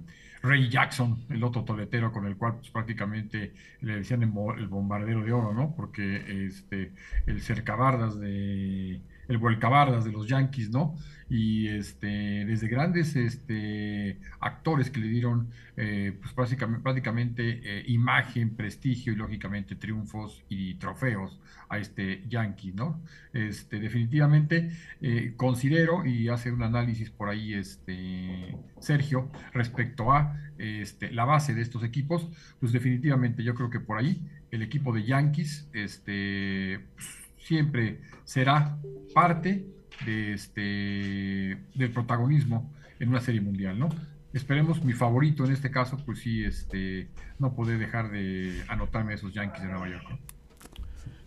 Ray 0.43 0.69
Jackson, 0.71 1.25
el 1.31 1.45
otro 1.45 1.64
toletero 1.64 2.11
con 2.11 2.26
el 2.26 2.37
cual 2.37 2.57
pues, 2.57 2.71
prácticamente 2.71 3.52
le 3.81 3.97
decían 3.97 4.23
el, 4.23 4.31
bombardero 4.31 5.23
de 5.23 5.33
oro, 5.33 5.52
¿no? 5.52 5.75
Porque 5.76 6.47
este 6.47 6.93
el 7.26 7.43
cercabardas 7.43 8.19
de 8.19 9.00
el 9.28 9.38
vuelcabardas 9.38 10.04
de 10.04 10.12
los 10.12 10.28
Yankees, 10.28 10.71
¿no? 10.71 10.97
y 11.28 11.69
este, 11.69 12.45
desde 12.45 12.69
grandes 12.69 13.16
este, 13.16 14.19
actores 14.40 14.90
que 14.90 15.00
le 15.00 15.09
dieron 15.09 15.50
eh, 15.76 16.16
pues 16.21 16.54
prácticamente, 16.83 17.61
eh, 17.64 17.85
imagen, 17.88 18.54
prestigio 18.54 19.12
y 19.12 19.16
lógicamente 19.16 19.75
triunfos 19.75 20.45
y 20.49 20.75
trofeos 20.75 21.40
a 21.69 21.78
este 21.78 22.25
Yankee, 22.28 22.73
¿no? 22.73 23.02
Este, 23.33 23.81
definitivamente 23.81 24.71
eh, 25.00 25.33
considero 25.37 26.04
y 26.04 26.28
hace 26.28 26.52
un 26.52 26.62
análisis 26.62 27.11
por 27.11 27.28
ahí 27.28 27.54
este, 27.54 28.57
Sergio 28.78 29.31
respecto 29.52 30.12
a 30.12 30.38
este, 30.59 31.11
la 31.11 31.25
base 31.25 31.54
de 31.54 31.62
estos 31.62 31.83
equipos, 31.83 32.28
pues 32.61 32.73
definitivamente 32.73 33.43
yo 33.43 33.54
creo 33.54 33.71
que 33.71 33.81
por 33.81 33.99
ahí 33.99 34.23
el 34.50 34.62
equipo 34.62 34.93
de 34.93 35.02
Yankees 35.04 35.69
este, 35.73 36.81
pues, 36.95 37.24
siempre 37.44 38.00
será 38.24 38.78
parte 39.14 39.66
de 40.04 40.32
este, 40.32 41.58
del 41.74 41.90
protagonismo 41.92 42.72
en 42.98 43.10
una 43.10 43.20
serie 43.20 43.40
mundial, 43.40 43.78
¿no? 43.78 43.90
Esperemos, 44.32 44.82
mi 44.84 44.94
favorito 44.94 45.44
en 45.44 45.52
este 45.52 45.70
caso, 45.70 45.96
pues 46.04 46.18
sí, 46.18 46.42
este, 46.42 47.08
no 47.38 47.54
puede 47.54 47.78
dejar 47.78 48.10
de 48.10 48.62
anotarme 48.68 49.14
esos 49.14 49.32
Yankees 49.32 49.62
de 49.62 49.68
Nueva 49.68 49.88
York. 49.88 50.18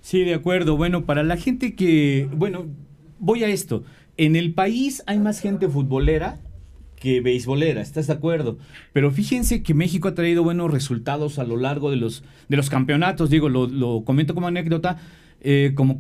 Sí, 0.02 0.24
de 0.26 0.34
acuerdo. 0.34 0.76
Bueno, 0.76 1.06
para 1.06 1.24
la 1.24 1.38
gente 1.38 1.76
que, 1.76 2.28
bueno, 2.34 2.66
voy 3.20 3.44
a 3.44 3.48
esto. 3.48 3.86
En 4.18 4.36
el 4.36 4.54
país 4.54 5.04
hay 5.06 5.20
más 5.20 5.40
gente 5.40 5.70
futbolera 5.70 6.40
que 6.98 7.22
beisbolera, 7.22 7.82
¿estás 7.82 8.08
de 8.08 8.14
acuerdo? 8.14 8.58
Pero 8.92 9.12
fíjense 9.12 9.62
que 9.62 9.74
México 9.74 10.08
ha 10.08 10.16
traído 10.16 10.44
buenos 10.44 10.72
resultados 10.72 11.40
a 11.40 11.44
lo 11.44 11.56
largo 11.56 11.92
de 11.92 11.98
los, 11.98 12.24
de 12.50 12.58
los 12.58 12.70
campeonatos, 12.70 13.30
digo, 13.30 13.50
lo, 13.50 13.68
lo 13.68 14.04
comento 14.04 14.34
como 14.34 14.48
anécdota 14.48 14.98
eh, 15.42 15.74
como 15.76 15.98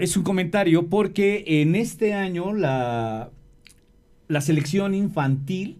es 0.00 0.16
un 0.16 0.22
comentario 0.22 0.86
porque 0.88 1.44
en 1.46 1.74
este 1.74 2.14
año 2.14 2.54
la, 2.54 3.30
la 4.28 4.40
selección 4.40 4.94
infantil 4.94 5.78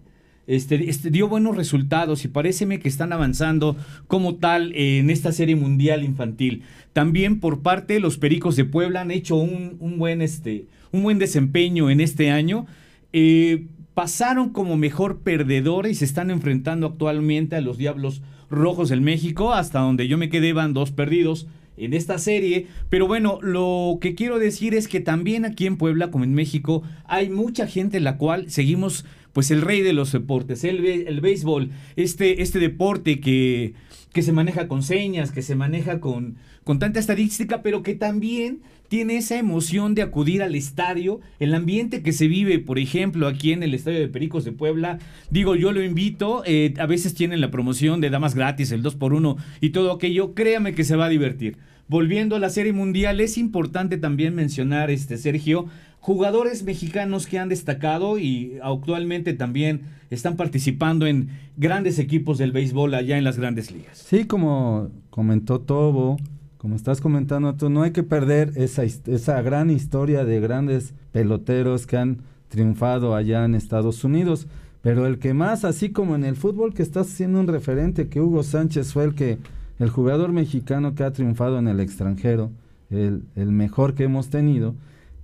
este, 0.48 0.88
este, 0.88 1.10
dio 1.10 1.28
buenos 1.28 1.56
resultados 1.58 2.24
y 2.24 2.28
pareceme 2.28 2.80
que 2.80 2.88
están 2.88 3.12
avanzando 3.12 3.76
como 4.06 4.36
tal 4.36 4.72
en 4.74 5.10
esta 5.10 5.30
serie 5.30 5.56
mundial 5.56 6.04
infantil. 6.04 6.62
También 6.94 7.38
por 7.38 7.60
parte 7.60 7.94
de 7.94 8.00
los 8.00 8.16
Pericos 8.16 8.56
de 8.56 8.64
Puebla 8.64 9.02
han 9.02 9.10
hecho 9.10 9.36
un, 9.36 9.98
buen, 9.98 10.22
este, 10.22 10.64
un 10.90 11.02
buen 11.02 11.18
desempeño 11.18 11.90
en 11.90 12.00
este 12.00 12.30
año. 12.30 12.66
Eh, 13.12 13.66
pasaron 13.92 14.48
como 14.48 14.78
mejor 14.78 15.18
perdedores 15.18 15.92
y 15.92 15.94
se 15.96 16.06
están 16.06 16.30
enfrentando 16.30 16.86
actualmente 16.86 17.56
a 17.56 17.60
los 17.60 17.76
Diablos 17.76 18.22
Rojos 18.48 18.88
del 18.88 19.02
México, 19.02 19.52
hasta 19.52 19.80
donde 19.80 20.08
yo 20.08 20.16
me 20.16 20.30
quedé 20.30 20.54
van 20.54 20.72
dos 20.72 20.92
perdidos 20.92 21.46
en 21.78 21.94
esta 21.94 22.18
serie. 22.18 22.66
Pero 22.88 23.06
bueno, 23.06 23.38
lo 23.42 23.98
que 24.00 24.14
quiero 24.14 24.38
decir 24.38 24.74
es 24.74 24.88
que 24.88 25.00
también 25.00 25.44
aquí 25.44 25.66
en 25.66 25.76
Puebla, 25.76 26.10
como 26.10 26.24
en 26.24 26.34
México, 26.34 26.82
hay 27.04 27.30
mucha 27.30 27.66
gente 27.66 27.98
en 27.98 28.04
la 28.04 28.16
cual 28.16 28.50
seguimos, 28.50 29.04
pues 29.32 29.50
el 29.50 29.62
rey 29.62 29.82
de 29.82 29.92
los 29.92 30.12
deportes, 30.12 30.64
el, 30.64 30.84
el 30.84 31.20
béisbol, 31.20 31.70
este, 31.96 32.42
este 32.42 32.58
deporte 32.58 33.20
que, 33.20 33.74
que 34.12 34.22
se 34.22 34.32
maneja 34.32 34.68
con 34.68 34.82
señas, 34.82 35.32
que 35.32 35.42
se 35.42 35.54
maneja 35.54 36.00
con, 36.00 36.36
con 36.64 36.78
tanta 36.78 37.00
estadística, 37.00 37.62
pero 37.62 37.82
que 37.82 37.94
también 37.94 38.60
tiene 38.88 39.18
esa 39.18 39.38
emoción 39.38 39.94
de 39.94 40.02
acudir 40.02 40.42
al 40.42 40.54
estadio, 40.54 41.20
el 41.38 41.54
ambiente 41.54 42.02
que 42.02 42.12
se 42.12 42.26
vive, 42.26 42.58
por 42.58 42.78
ejemplo, 42.78 43.26
aquí 43.26 43.52
en 43.52 43.62
el 43.62 43.74
Estadio 43.74 44.00
de 44.00 44.08
Pericos 44.08 44.44
de 44.44 44.52
Puebla. 44.52 44.98
Digo, 45.30 45.54
yo 45.54 45.72
lo 45.72 45.82
invito, 45.82 46.42
eh, 46.46 46.74
a 46.78 46.86
veces 46.86 47.14
tienen 47.14 47.40
la 47.40 47.50
promoción 47.50 48.00
de 48.00 48.10
damas 48.10 48.34
gratis, 48.34 48.72
el 48.72 48.82
2x1 48.82 49.36
y 49.60 49.70
todo 49.70 49.92
aquello, 49.92 50.34
créame 50.34 50.74
que 50.74 50.84
se 50.84 50.96
va 50.96 51.06
a 51.06 51.10
divertir. 51.10 51.58
Volviendo 51.86 52.36
a 52.36 52.38
la 52.38 52.50
Serie 52.50 52.72
Mundial, 52.72 53.20
es 53.20 53.38
importante 53.38 53.96
también 53.96 54.34
mencionar, 54.34 54.90
este 54.90 55.16
Sergio, 55.16 55.66
jugadores 56.00 56.62
mexicanos 56.62 57.26
que 57.26 57.38
han 57.38 57.48
destacado 57.48 58.18
y 58.18 58.58
actualmente 58.62 59.32
también 59.32 59.82
están 60.10 60.36
participando 60.36 61.06
en 61.06 61.28
grandes 61.56 61.98
equipos 61.98 62.38
del 62.38 62.52
béisbol 62.52 62.94
allá 62.94 63.18
en 63.18 63.24
las 63.24 63.38
grandes 63.38 63.70
ligas. 63.70 63.98
Sí, 63.98 64.24
como 64.24 64.90
comentó 65.10 65.60
Tobo, 65.60 66.18
como 66.58 66.74
estás 66.74 67.00
comentando 67.00 67.54
tú, 67.54 67.70
no 67.70 67.82
hay 67.82 67.92
que 67.92 68.02
perder 68.02 68.52
esa, 68.56 68.82
esa 68.82 69.42
gran 69.42 69.70
historia 69.70 70.24
de 70.24 70.40
grandes 70.40 70.92
peloteros 71.12 71.86
que 71.86 71.96
han 71.96 72.18
triunfado 72.48 73.14
allá 73.14 73.44
en 73.44 73.54
Estados 73.54 74.02
Unidos. 74.04 74.48
Pero 74.82 75.06
el 75.06 75.18
que 75.18 75.34
más, 75.34 75.64
así 75.64 75.90
como 75.90 76.14
en 76.14 76.24
el 76.24 76.36
fútbol 76.36 76.74
que 76.74 76.82
estás 76.82 77.08
haciendo 77.08 77.40
un 77.40 77.46
referente, 77.46 78.08
que 78.08 78.20
Hugo 78.20 78.42
Sánchez 78.42 78.92
fue 78.92 79.04
el 79.04 79.14
que, 79.14 79.38
el 79.78 79.90
jugador 79.90 80.32
mexicano 80.32 80.94
que 80.94 81.04
ha 81.04 81.12
triunfado 81.12 81.58
en 81.58 81.68
el 81.68 81.78
extranjero, 81.78 82.50
el, 82.90 83.22
el 83.36 83.52
mejor 83.52 83.94
que 83.94 84.04
hemos 84.04 84.28
tenido. 84.28 84.74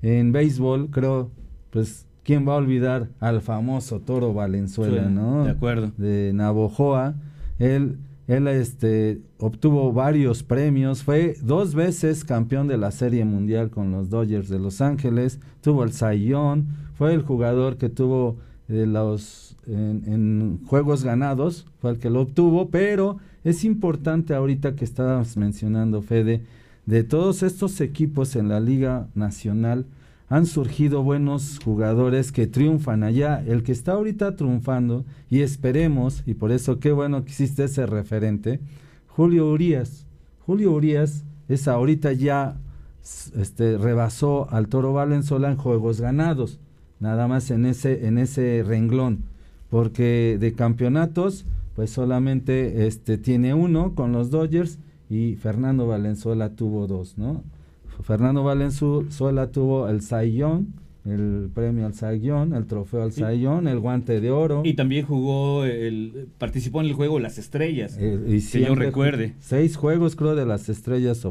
En 0.03 0.33
béisbol, 0.33 0.91
creo, 0.91 1.31
pues, 1.71 2.07
¿quién 2.25 2.47
va 2.47 2.55
a 2.55 2.57
olvidar 2.57 3.09
al 3.21 3.41
famoso 3.41 4.01
Toro 4.01 4.35
Valenzuela, 4.35 5.09
no? 5.09 5.45
De 5.45 5.51
acuerdo. 5.51 5.93
De 5.97 6.33
Navojoa. 6.35 7.15
Él 7.59 7.97
él 8.27 8.49
este, 8.49 9.21
obtuvo 9.39 9.93
varios 9.93 10.43
premios, 10.43 11.03
fue 11.03 11.37
dos 11.43 11.75
veces 11.75 12.25
campeón 12.25 12.69
de 12.69 12.79
la 12.79 12.91
Serie 12.91 13.25
Mundial 13.25 13.71
con 13.71 13.91
los 13.91 14.09
Dodgers 14.09 14.49
de 14.49 14.59
Los 14.59 14.81
Ángeles, 14.81 15.41
tuvo 15.61 15.85
el 15.85 15.93
Sayón, 15.93 16.69
fue 16.95 17.13
el 17.13 17.23
jugador 17.23 17.77
que 17.77 17.91
tuvo 17.91 18.37
eh, 18.69 18.87
los 18.87 19.57
en, 19.67 20.61
juegos 20.67 21.05
ganados, 21.05 21.67
fue 21.81 21.93
el 21.93 21.99
que 21.99 22.11
lo 22.11 22.23
obtuvo, 22.23 22.71
pero 22.71 23.19
es 23.45 23.65
importante 23.65 24.35
ahorita 24.35 24.75
que 24.75 24.85
estabas 24.85 25.37
mencionando, 25.37 26.03
Fede, 26.03 26.43
de 26.87 27.03
todos 27.05 27.43
estos 27.43 27.81
equipos 27.81 28.37
en 28.37 28.49
la 28.49 28.61
Liga 28.61 29.09
Nacional, 29.15 29.87
han 30.29 30.47
surgido 30.47 31.03
buenos 31.03 31.61
jugadores 31.63 32.33
que 32.33 32.47
triunfan 32.47 33.03
allá. 33.03 33.43
El 33.47 33.63
que 33.63 33.73
está 33.73 33.93
ahorita 33.93 34.37
triunfando, 34.37 35.05
y 35.31 35.41
esperemos, 35.41 36.23
y 36.27 36.35
por 36.35 36.53
eso 36.53 36.79
qué 36.79 36.93
bueno 36.93 37.25
que 37.25 37.31
hiciste 37.31 37.65
ese 37.65 37.87
referente, 37.87 38.61
Julio 39.07 39.51
Urias. 39.51 40.07
Julio 40.47 40.73
Urias 40.73 41.25
es 41.49 41.69
ahorita 41.69 42.13
ya 42.13 42.57
este, 43.37 43.77
rebasó 43.77 44.49
al 44.51 44.69
Toro 44.69 44.93
Valenzuela 44.93 45.51
en 45.51 45.57
juegos 45.57 46.01
ganados, 46.01 46.59
nada 47.01 47.29
más 47.29 47.51
en 47.51 47.67
ese, 47.67 48.07
en 48.07 48.19
ese 48.19 48.65
renglón, 48.67 49.25
porque 49.69 50.39
de 50.41 50.53
campeonatos, 50.55 51.45
pues 51.75 51.91
solamente 51.91 52.87
este, 52.87 53.19
tiene 53.19 53.53
uno 53.53 53.95
con 53.95 54.13
los 54.13 54.31
Dodgers 54.31 54.79
y 55.11 55.37
Fernando 55.37 55.87
Valenzuela 55.87 56.51
tuvo 56.51 56.87
dos, 56.87 57.19
¿no? 57.19 57.43
Fernando 58.03 58.43
Valenzuela 58.43 59.51
tuvo 59.51 59.89
el 59.89 60.01
Sayón, 60.01 60.75
el 61.05 61.51
premio 61.55 61.87
al 61.87 61.95
Sayón, 61.95 62.55
el 62.55 62.67
trofeo 62.67 63.03
al 63.03 63.13
Sayón, 63.13 63.69
el 63.69 63.79
guante 63.79 64.21
de 64.21 64.31
oro. 64.31 64.63
Y 64.65 64.75
también 64.75 65.05
jugó, 65.05 65.65
el, 65.65 66.29
participó 66.39 66.81
en 66.81 66.87
el 66.87 66.95
juego 66.95 67.19
Las 67.19 67.39
Estrellas, 67.39 67.97
eh, 67.99 68.19
y 68.27 68.41
que 68.41 68.61
yo 68.63 68.75
recuerde. 68.75 69.35
Seis 69.41 69.77
juegos 69.77 70.17
creo 70.17 70.35
de 70.35 70.47
Las 70.47 70.69
Estrellas 70.69 71.27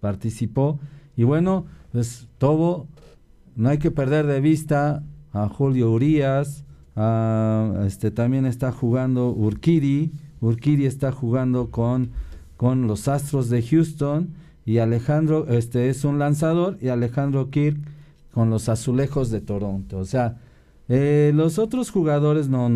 participó. 0.00 0.80
Y 1.16 1.24
bueno, 1.24 1.66
pues 1.92 2.28
todo, 2.38 2.86
no 3.54 3.68
hay 3.68 3.78
que 3.78 3.90
perder 3.90 4.26
de 4.26 4.40
vista 4.40 5.02
a 5.32 5.48
Julio 5.48 5.90
Urias, 5.90 6.64
este 7.86 8.10
también 8.10 8.44
está 8.44 8.70
jugando 8.70 9.30
Urquidi, 9.30 10.12
Urquidi 10.40 10.84
está 10.84 11.10
jugando 11.10 11.70
con, 11.70 12.10
con 12.56 12.86
los 12.86 13.08
Astros 13.08 13.48
de 13.48 13.62
Houston 13.62 14.34
y 14.64 14.78
Alejandro 14.78 15.46
este 15.48 15.88
es 15.88 16.04
un 16.04 16.18
lanzador 16.18 16.78
y 16.80 16.88
Alejandro 16.88 17.50
Kirk 17.50 17.78
con 18.32 18.50
los 18.50 18.68
Azulejos 18.68 19.30
de 19.30 19.40
Toronto. 19.40 19.98
O 19.98 20.04
sea, 20.04 20.38
eh, 20.88 21.32
los 21.34 21.58
otros 21.58 21.90
jugadores 21.90 22.48
no 22.48 22.70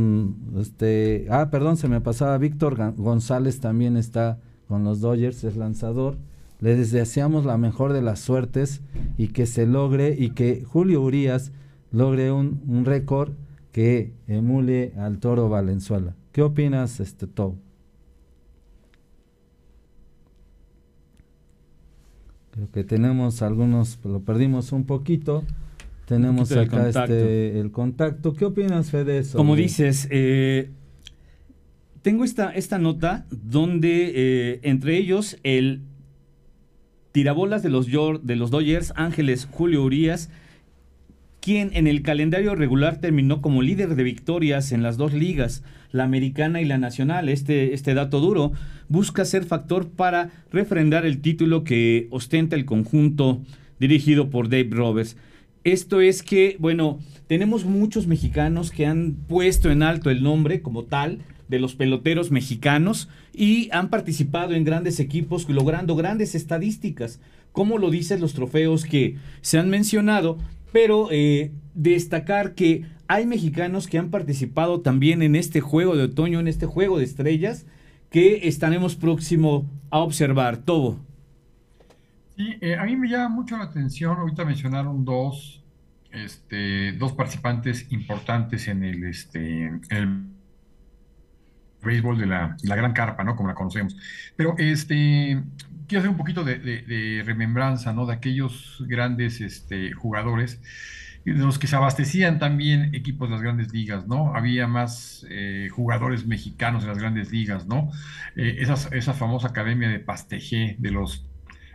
este 0.60 1.26
ah, 1.30 1.50
perdón, 1.50 1.76
se 1.76 1.88
me 1.88 2.00
pasaba 2.00 2.38
Víctor 2.38 2.94
González 2.96 3.60
también 3.60 3.96
está 3.96 4.38
con 4.68 4.84
los 4.84 5.00
Dodgers, 5.00 5.44
es 5.44 5.56
lanzador. 5.56 6.16
Le 6.60 6.74
deseamos 6.74 7.44
la 7.44 7.58
mejor 7.58 7.92
de 7.92 8.02
las 8.02 8.20
suertes 8.20 8.80
y 9.18 9.28
que 9.28 9.46
se 9.46 9.66
logre 9.66 10.16
y 10.18 10.30
que 10.30 10.64
Julio 10.64 11.02
Urias 11.02 11.52
logre 11.92 12.32
un, 12.32 12.62
un 12.66 12.84
récord 12.84 13.32
que 13.72 14.14
emule 14.26 14.94
al 14.96 15.18
Toro 15.18 15.50
Valenzuela. 15.50 16.14
¿Qué 16.32 16.42
opinas, 16.42 16.98
este? 16.98 17.26
Creo 22.56 22.70
que 22.70 22.84
tenemos 22.84 23.42
algunos, 23.42 23.98
lo 24.02 24.20
perdimos 24.20 24.72
un 24.72 24.86
poquito. 24.86 25.44
Tenemos 26.06 26.50
acá 26.52 26.88
este, 26.88 27.60
el 27.60 27.70
contacto. 27.70 28.32
¿Qué 28.32 28.46
opinas, 28.46 28.90
Fede, 28.90 29.18
eso? 29.18 29.36
Como 29.36 29.56
dices, 29.56 30.08
eh, 30.10 30.70
tengo 32.00 32.24
esta, 32.24 32.52
esta 32.52 32.78
nota 32.78 33.26
donde 33.30 34.12
eh, 34.14 34.60
entre 34.62 34.96
ellos 34.96 35.36
el 35.42 35.82
tirabolas 37.12 37.62
de 37.62 37.68
los, 37.68 37.88
de 37.88 38.36
los 38.36 38.50
Dodgers, 38.50 38.94
Ángeles 38.96 39.46
Julio 39.50 39.82
Urias, 39.82 40.30
quien 41.46 41.70
en 41.74 41.86
el 41.86 42.02
calendario 42.02 42.56
regular 42.56 42.96
terminó 42.96 43.40
como 43.40 43.62
líder 43.62 43.94
de 43.94 44.02
victorias 44.02 44.72
en 44.72 44.82
las 44.82 44.96
dos 44.96 45.12
ligas, 45.12 45.62
la 45.92 46.02
americana 46.02 46.60
y 46.60 46.64
la 46.64 46.76
nacional. 46.76 47.28
Este, 47.28 47.72
este 47.72 47.94
dato 47.94 48.18
duro 48.18 48.50
busca 48.88 49.24
ser 49.24 49.44
factor 49.44 49.88
para 49.88 50.30
refrendar 50.50 51.06
el 51.06 51.20
título 51.20 51.62
que 51.62 52.08
ostenta 52.10 52.56
el 52.56 52.64
conjunto 52.64 53.42
dirigido 53.78 54.28
por 54.28 54.48
Dave 54.48 54.70
Roberts. 54.72 55.16
Esto 55.62 56.00
es 56.00 56.24
que, 56.24 56.56
bueno, 56.58 56.98
tenemos 57.28 57.64
muchos 57.64 58.08
mexicanos 58.08 58.72
que 58.72 58.86
han 58.86 59.12
puesto 59.12 59.70
en 59.70 59.84
alto 59.84 60.10
el 60.10 60.24
nombre 60.24 60.62
como 60.62 60.82
tal 60.82 61.20
de 61.46 61.60
los 61.60 61.76
peloteros 61.76 62.32
mexicanos 62.32 63.08
y 63.32 63.68
han 63.70 63.88
participado 63.88 64.54
en 64.54 64.64
grandes 64.64 64.98
equipos 64.98 65.48
logrando 65.48 65.94
grandes 65.94 66.34
estadísticas, 66.34 67.20
como 67.52 67.78
lo 67.78 67.92
dicen 67.92 68.20
los 68.20 68.34
trofeos 68.34 68.84
que 68.84 69.14
se 69.42 69.58
han 69.58 69.70
mencionado, 69.70 70.38
pero 70.72 71.08
eh, 71.10 71.52
destacar 71.74 72.54
que 72.54 72.86
hay 73.08 73.26
mexicanos 73.26 73.86
que 73.86 73.98
han 73.98 74.10
participado 74.10 74.80
también 74.80 75.22
en 75.22 75.36
este 75.36 75.60
juego 75.60 75.96
de 75.96 76.04
otoño, 76.04 76.40
en 76.40 76.48
este 76.48 76.66
juego 76.66 76.98
de 76.98 77.04
estrellas, 77.04 77.66
que 78.10 78.48
estaremos 78.48 78.96
próximo 78.96 79.68
a 79.90 79.98
observar. 79.98 80.58
Todo. 80.58 80.98
Sí, 82.36 82.56
eh, 82.60 82.76
a 82.76 82.84
mí 82.84 82.96
me 82.96 83.08
llama 83.08 83.28
mucho 83.28 83.56
la 83.56 83.64
atención, 83.64 84.18
ahorita 84.18 84.44
mencionaron 84.44 85.04
dos, 85.04 85.62
este, 86.10 86.92
dos 86.92 87.12
participantes 87.12 87.90
importantes 87.90 88.68
en 88.68 88.84
el, 88.84 89.04
este, 89.04 89.72
el 89.90 90.24
béisbol 91.82 92.18
de 92.18 92.26
la, 92.26 92.56
gran 92.62 92.92
carpa, 92.92 93.24
¿no? 93.24 93.36
Como 93.36 93.48
la 93.48 93.54
conocemos. 93.54 93.96
Pero 94.36 94.54
este, 94.58 95.42
quiero 95.86 96.00
hacer 96.00 96.10
un 96.10 96.16
poquito 96.16 96.44
de, 96.44 97.22
remembranza, 97.24 97.92
¿no? 97.92 98.06
De 98.06 98.14
aquellos 98.14 98.82
grandes 98.86 99.40
este, 99.40 99.92
jugadores 99.92 100.60
de 101.24 101.32
los 101.34 101.58
que 101.58 101.66
se 101.66 101.74
abastecían 101.74 102.38
también 102.38 102.94
equipos 102.94 103.28
de 103.28 103.34
las 103.34 103.42
grandes 103.42 103.72
ligas, 103.72 104.06
¿no? 104.06 104.34
Había 104.36 104.68
más 104.68 105.26
eh, 105.28 105.68
jugadores 105.72 106.26
mexicanos 106.26 106.84
en 106.84 106.90
las 106.90 106.98
grandes 106.98 107.32
ligas, 107.32 107.66
¿no? 107.66 107.90
Eh, 108.36 108.58
esa 108.60 109.12
famosa 109.12 109.48
academia 109.48 109.88
de 109.88 109.98
Pastejé, 109.98 110.76
de 110.78 110.90
los 110.92 111.26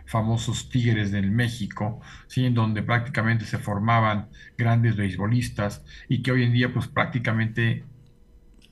famosos 0.06 0.70
Tigres 0.70 1.10
del 1.12 1.30
México, 1.30 2.00
¿sí? 2.28 2.46
En 2.46 2.54
donde 2.54 2.82
prácticamente 2.82 3.44
se 3.44 3.58
formaban 3.58 4.28
grandes 4.56 4.96
beisbolistas 4.96 5.84
y 6.08 6.22
que 6.22 6.32
hoy 6.32 6.44
en 6.44 6.52
día 6.52 6.72
pues 6.72 6.88
prácticamente 6.88 7.84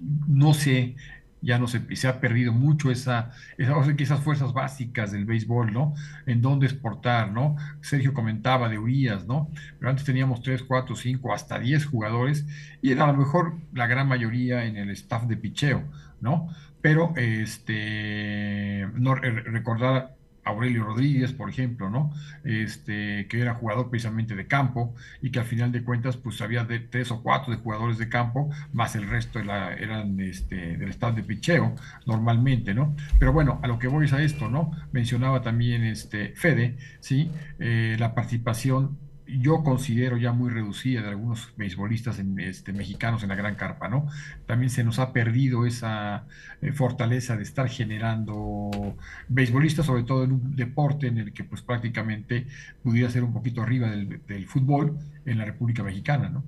no 0.01 0.55
sé, 0.55 0.97
ya 1.43 1.59
no 1.59 1.69
se, 1.69 1.97
se 1.97 2.09
ha 2.09 2.21
perdido 2.21 2.53
mucho 2.53 2.91
esa, 2.91 3.31
esas 3.57 4.21
fuerzas 4.21 4.53
básicas 4.53 5.13
del 5.13 5.25
béisbol, 5.25 5.73
¿no? 5.73 5.95
En 6.27 6.43
dónde 6.43 6.67
exportar, 6.67 7.33
¿no? 7.33 7.57
Sergio 7.81 8.15
comentaba 8.15 8.69
de 8.69 8.79
Urias, 8.79 9.27
¿no? 9.27 9.51
Pero 9.79 9.91
antes 9.91 10.05
teníamos 10.05 10.43
3, 10.43 10.63
4, 10.63 10.97
5, 10.97 11.33
hasta 11.33 11.59
10 11.59 11.87
jugadores 11.87 12.47
y 12.83 12.93
era 12.93 13.05
a 13.05 13.13
lo 13.13 13.19
mejor 13.19 13.55
la 13.73 13.87
gran 13.87 14.09
mayoría 14.09 14.65
en 14.65 14.77
el 14.77 14.91
staff 14.91 15.25
de 15.25 15.37
picheo, 15.37 15.85
¿no? 16.21 16.49
Pero 16.83 17.13
este, 17.17 18.87
no, 18.95 19.15
recordar 19.15 20.17
Aurelio 20.51 20.85
Rodríguez, 20.85 21.33
por 21.33 21.49
ejemplo, 21.49 21.91
¿no? 21.91 22.13
Este, 22.45 23.27
que 23.29 23.41
era 23.41 23.55
jugador 23.55 23.91
precisamente 23.91 24.35
de 24.35 24.47
campo 24.47 24.95
y 25.23 25.31
que 25.31 25.41
al 25.41 25.47
final 25.47 25.73
de 25.73 25.83
cuentas, 25.83 26.17
pues 26.17 26.41
había 26.41 26.65
de 26.65 26.81
tres 26.81 27.11
o 27.11 27.23
cuatro 27.23 27.53
de 27.53 27.59
jugadores 27.59 27.99
de 27.99 28.09
campo, 28.09 28.51
más 28.73 28.95
el 28.97 29.09
resto 29.09 29.39
eran 29.41 30.21
este, 30.21 30.77
del 30.77 30.89
estado 30.89 31.15
de 31.15 31.23
picheo, 31.23 31.75
normalmente, 32.07 32.75
¿no? 32.75 32.95
Pero 33.19 33.33
bueno, 33.33 33.61
a 33.63 33.69
lo 33.69 33.79
que 33.79 33.89
voy 33.89 34.07
es 34.07 34.13
a 34.13 34.23
esto, 34.23 34.49
¿no? 34.49 34.73
Mencionaba 34.93 35.43
también 35.43 35.85
este 35.85 36.35
Fede, 36.37 36.77
¿sí? 37.01 37.31
Eh, 37.59 37.97
la 37.99 38.15
participación 38.15 38.99
yo 39.39 39.63
considero 39.63 40.17
ya 40.17 40.33
muy 40.33 40.51
reducida 40.51 41.03
de 41.03 41.09
algunos 41.09 41.53
beisbolistas 41.57 42.21
este, 42.39 42.73
mexicanos 42.73 43.23
en 43.23 43.29
la 43.29 43.35
gran 43.35 43.55
carpa, 43.55 43.89
¿no? 43.89 44.07
También 44.47 44.71
se 44.71 44.83
nos 44.85 44.99
ha 44.99 45.13
perdido 45.13 45.67
esa 45.67 46.25
eh, 46.63 46.73
fortaleza 46.73 47.37
de 47.37 47.43
estar 47.43 47.69
generando 47.69 48.97
beisbolistas, 49.29 49.87
sobre 49.87 50.03
todo 50.03 50.25
en 50.25 50.33
un 50.33 50.57
deporte 50.57 51.07
en 51.07 51.19
el 51.19 51.33
que 51.33 51.45
pues 51.45 51.63
prácticamente 51.63 52.47
pudiera 52.83 53.11
ser 53.11 53.23
un 53.23 53.33
poquito 53.33 53.63
arriba 53.63 53.91
del, 53.91 54.47
fútbol 54.47 54.99
en 55.27 55.39
la 55.39 55.45
República 55.45 55.83
Mexicana, 55.83 56.29
¿no? 56.29 56.43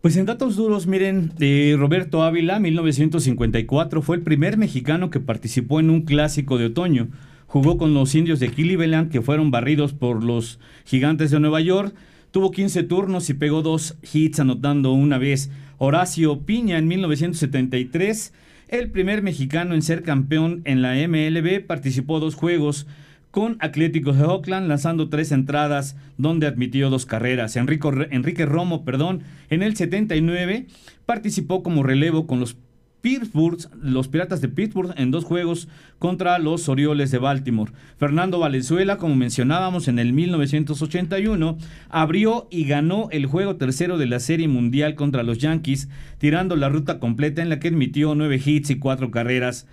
Pues 0.00 0.16
en 0.16 0.26
datos 0.26 0.56
duros, 0.56 0.86
miren, 0.86 1.32
eh, 1.40 1.76
Roberto 1.78 2.22
Ávila, 2.22 2.60
1954, 2.60 4.02
fue 4.02 4.16
el 4.16 4.22
primer 4.22 4.58
mexicano 4.58 5.08
que 5.08 5.18
participó 5.18 5.80
en 5.80 5.88
un 5.88 6.02
clásico 6.02 6.58
de 6.58 6.66
otoño 6.66 7.08
Jugó 7.54 7.78
con 7.78 7.94
los 7.94 8.16
indios 8.16 8.40
de 8.40 8.48
Cleveland, 8.48 9.12
que 9.12 9.22
fueron 9.22 9.52
barridos 9.52 9.92
por 9.92 10.24
los 10.24 10.58
gigantes 10.84 11.30
de 11.30 11.38
Nueva 11.38 11.60
York. 11.60 11.94
Tuvo 12.32 12.50
15 12.50 12.82
turnos 12.82 13.30
y 13.30 13.34
pegó 13.34 13.62
dos 13.62 13.96
hits, 14.12 14.40
anotando 14.40 14.90
una 14.90 15.18
vez. 15.18 15.52
Horacio 15.78 16.40
Piña 16.40 16.78
en 16.78 16.88
1973, 16.88 18.32
el 18.66 18.90
primer 18.90 19.22
mexicano 19.22 19.76
en 19.76 19.82
ser 19.82 20.02
campeón 20.02 20.62
en 20.64 20.82
la 20.82 20.94
MLB, 20.94 21.64
participó 21.64 22.18
dos 22.18 22.34
juegos 22.34 22.88
con 23.30 23.56
Atléticos 23.60 24.18
de 24.18 24.24
Oakland, 24.24 24.66
lanzando 24.66 25.08
tres 25.08 25.30
entradas 25.30 25.96
donde 26.18 26.48
admitió 26.48 26.90
dos 26.90 27.06
carreras. 27.06 27.54
Enrique 27.54 28.46
Romo, 28.46 28.84
perdón, 28.84 29.22
en 29.48 29.62
el 29.62 29.76
79 29.76 30.66
participó 31.06 31.62
como 31.62 31.84
relevo 31.84 32.26
con 32.26 32.40
los 32.40 32.56
Pittsburgh, 33.04 33.58
los 33.82 34.08
Piratas 34.08 34.40
de 34.40 34.48
Pittsburgh 34.48 34.94
en 34.96 35.10
dos 35.10 35.24
juegos 35.24 35.68
contra 35.98 36.38
los 36.38 36.70
Orioles 36.70 37.10
de 37.10 37.18
Baltimore. 37.18 37.70
Fernando 37.98 38.38
Valenzuela, 38.38 38.96
como 38.96 39.14
mencionábamos 39.14 39.88
en 39.88 39.98
el 39.98 40.14
1981, 40.14 41.58
abrió 41.90 42.48
y 42.50 42.64
ganó 42.64 43.08
el 43.10 43.26
juego 43.26 43.56
tercero 43.56 43.98
de 43.98 44.06
la 44.06 44.20
Serie 44.20 44.48
Mundial 44.48 44.94
contra 44.94 45.22
los 45.22 45.36
Yankees, 45.36 45.90
tirando 46.16 46.56
la 46.56 46.70
ruta 46.70 46.98
completa 46.98 47.42
en 47.42 47.50
la 47.50 47.60
que 47.60 47.68
admitió 47.68 48.14
nueve 48.14 48.40
hits 48.42 48.70
y 48.70 48.78
cuatro 48.78 49.10
carreras 49.10 49.66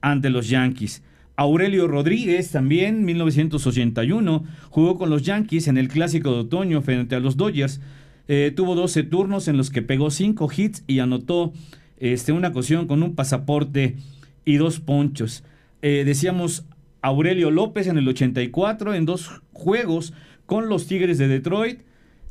ante 0.00 0.30
los 0.30 0.48
Yankees. 0.48 1.02
Aurelio 1.36 1.88
Rodríguez 1.88 2.50
también, 2.52 3.04
1981, 3.04 4.44
jugó 4.70 4.96
con 4.96 5.10
los 5.10 5.24
Yankees 5.24 5.68
en 5.68 5.76
el 5.76 5.88
Clásico 5.88 6.32
de 6.32 6.38
Otoño 6.38 6.80
frente 6.80 7.16
a 7.16 7.20
los 7.20 7.36
Dodgers. 7.36 7.82
Eh, 8.28 8.50
tuvo 8.56 8.74
12 8.74 9.02
turnos 9.02 9.46
en 9.46 9.58
los 9.58 9.68
que 9.68 9.82
pegó 9.82 10.10
cinco 10.10 10.50
hits 10.54 10.84
y 10.86 11.00
anotó 11.00 11.52
este, 12.00 12.32
una 12.32 12.48
ocasión 12.48 12.86
con 12.86 13.02
un 13.02 13.14
pasaporte 13.14 13.96
y 14.44 14.56
dos 14.56 14.80
ponchos. 14.80 15.44
Eh, 15.82 16.02
decíamos 16.04 16.64
Aurelio 17.02 17.50
López 17.50 17.86
en 17.86 17.98
el 17.98 18.08
84 18.08 18.94
en 18.94 19.06
dos 19.06 19.30
juegos 19.52 20.12
con 20.46 20.68
los 20.68 20.86
Tigres 20.86 21.18
de 21.18 21.28
Detroit. 21.28 21.80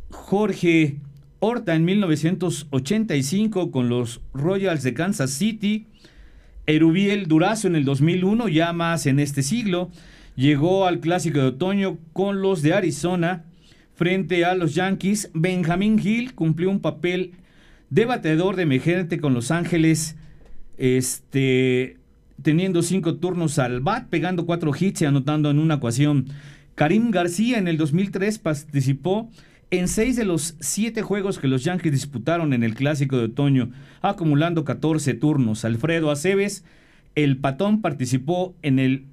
Jorge 0.10 0.98
Horta 1.40 1.76
en 1.76 1.86
1985 1.86 3.72
con 3.72 3.90
los 3.90 4.22
Royals 4.34 4.84
de 4.84 4.94
Kansas 4.94 5.32
City. 5.32 5.88
Erubiel 6.66 7.28
Durazo 7.28 7.68
en 7.68 7.76
el 7.76 7.86
2001, 7.86 8.50
ya 8.50 8.74
más 8.74 9.06
en 9.06 9.20
este 9.20 9.44
siglo. 9.44 9.90
Llegó 10.36 10.86
al 10.86 11.00
Clásico 11.00 11.40
de 11.40 11.46
Otoño 11.46 11.98
con 12.14 12.42
los 12.42 12.62
de 12.62 12.74
Arizona 12.74 13.46
frente 13.96 14.46
a 14.46 14.56
los 14.56 14.76
Yankees. 14.76 15.32
Benjamin 15.34 16.00
Hill 16.04 16.34
cumplió 16.34 16.70
un 16.70 16.80
papel 16.80 17.34
Debatedor 17.90 18.56
de 18.56 18.64
emergente 18.64 19.20
con 19.20 19.34
Los 19.34 19.52
Ángeles, 19.52 20.18
este, 20.78 21.98
teniendo 22.42 22.82
cinco 22.82 23.16
turnos 23.16 23.60
al 23.60 23.80
bat, 23.80 24.08
pegando 24.10 24.46
cuatro 24.46 24.72
hits 24.78 25.02
y 25.02 25.06
anotando 25.06 25.50
en 25.50 25.60
una 25.60 25.76
ecuación. 25.76 26.28
Karim 26.76 27.12
García 27.12 27.58
en 27.58 27.68
el 27.68 27.78
2003 27.78 28.40
participó 28.40 29.30
en 29.72 29.88
seis 29.88 30.16
de 30.16 30.26
los 30.26 30.56
siete 30.60 31.02
juegos 31.02 31.40
que 31.40 31.48
los 31.48 31.64
Yankees 31.64 31.92
disputaron 31.92 32.54
en 32.54 32.64
el 32.64 32.76
Clásico 32.76 33.18
de 33.18 33.26
Otoño, 33.26 33.72
acumulando 34.02 34.64
14 34.64 35.14
turnos. 35.14 35.66
Alfredo 35.66 36.12
Aceves, 36.12 36.64
el 37.16 37.38
patón, 37.38 37.82
participó 37.82 38.56
en 38.62 38.80
el 38.80 39.06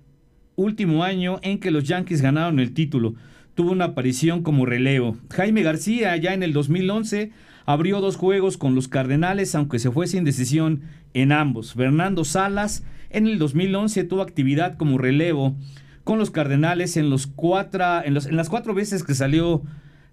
último 0.56 1.02
año 1.02 1.40
en 1.42 1.58
que 1.58 1.70
los 1.70 1.84
Yankees 1.84 2.22
ganaron 2.22 2.60
el 2.60 2.74
título. 2.74 3.14
Tuvo 3.54 3.72
una 3.72 3.86
aparición 3.86 4.42
como 4.42 4.66
relevo. 4.66 5.16
Jaime 5.30 5.62
García, 5.62 6.16
ya 6.16 6.34
en 6.34 6.42
el 6.42 6.52
2011, 6.52 7.30
abrió 7.66 8.00
dos 8.00 8.16
juegos 8.16 8.56
con 8.56 8.74
los 8.74 8.88
Cardenales, 8.88 9.54
aunque 9.54 9.78
se 9.78 9.90
fue 9.90 10.06
sin 10.06 10.24
decisión 10.24 10.82
en 11.14 11.32
ambos. 11.32 11.74
Fernando 11.74 12.24
Salas 12.24 12.84
en 13.10 13.26
el 13.26 13.38
2011 13.38 14.04
tuvo 14.04 14.22
actividad 14.22 14.76
como 14.76 14.98
relevo 14.98 15.56
con 16.02 16.18
los 16.18 16.30
Cardenales 16.30 16.96
en, 16.96 17.10
los 17.10 17.26
cuatro, 17.26 18.02
en, 18.04 18.16
en 18.16 18.36
las 18.36 18.48
cuatro 18.48 18.74
veces 18.74 19.04
que 19.04 19.14
salió 19.14 19.62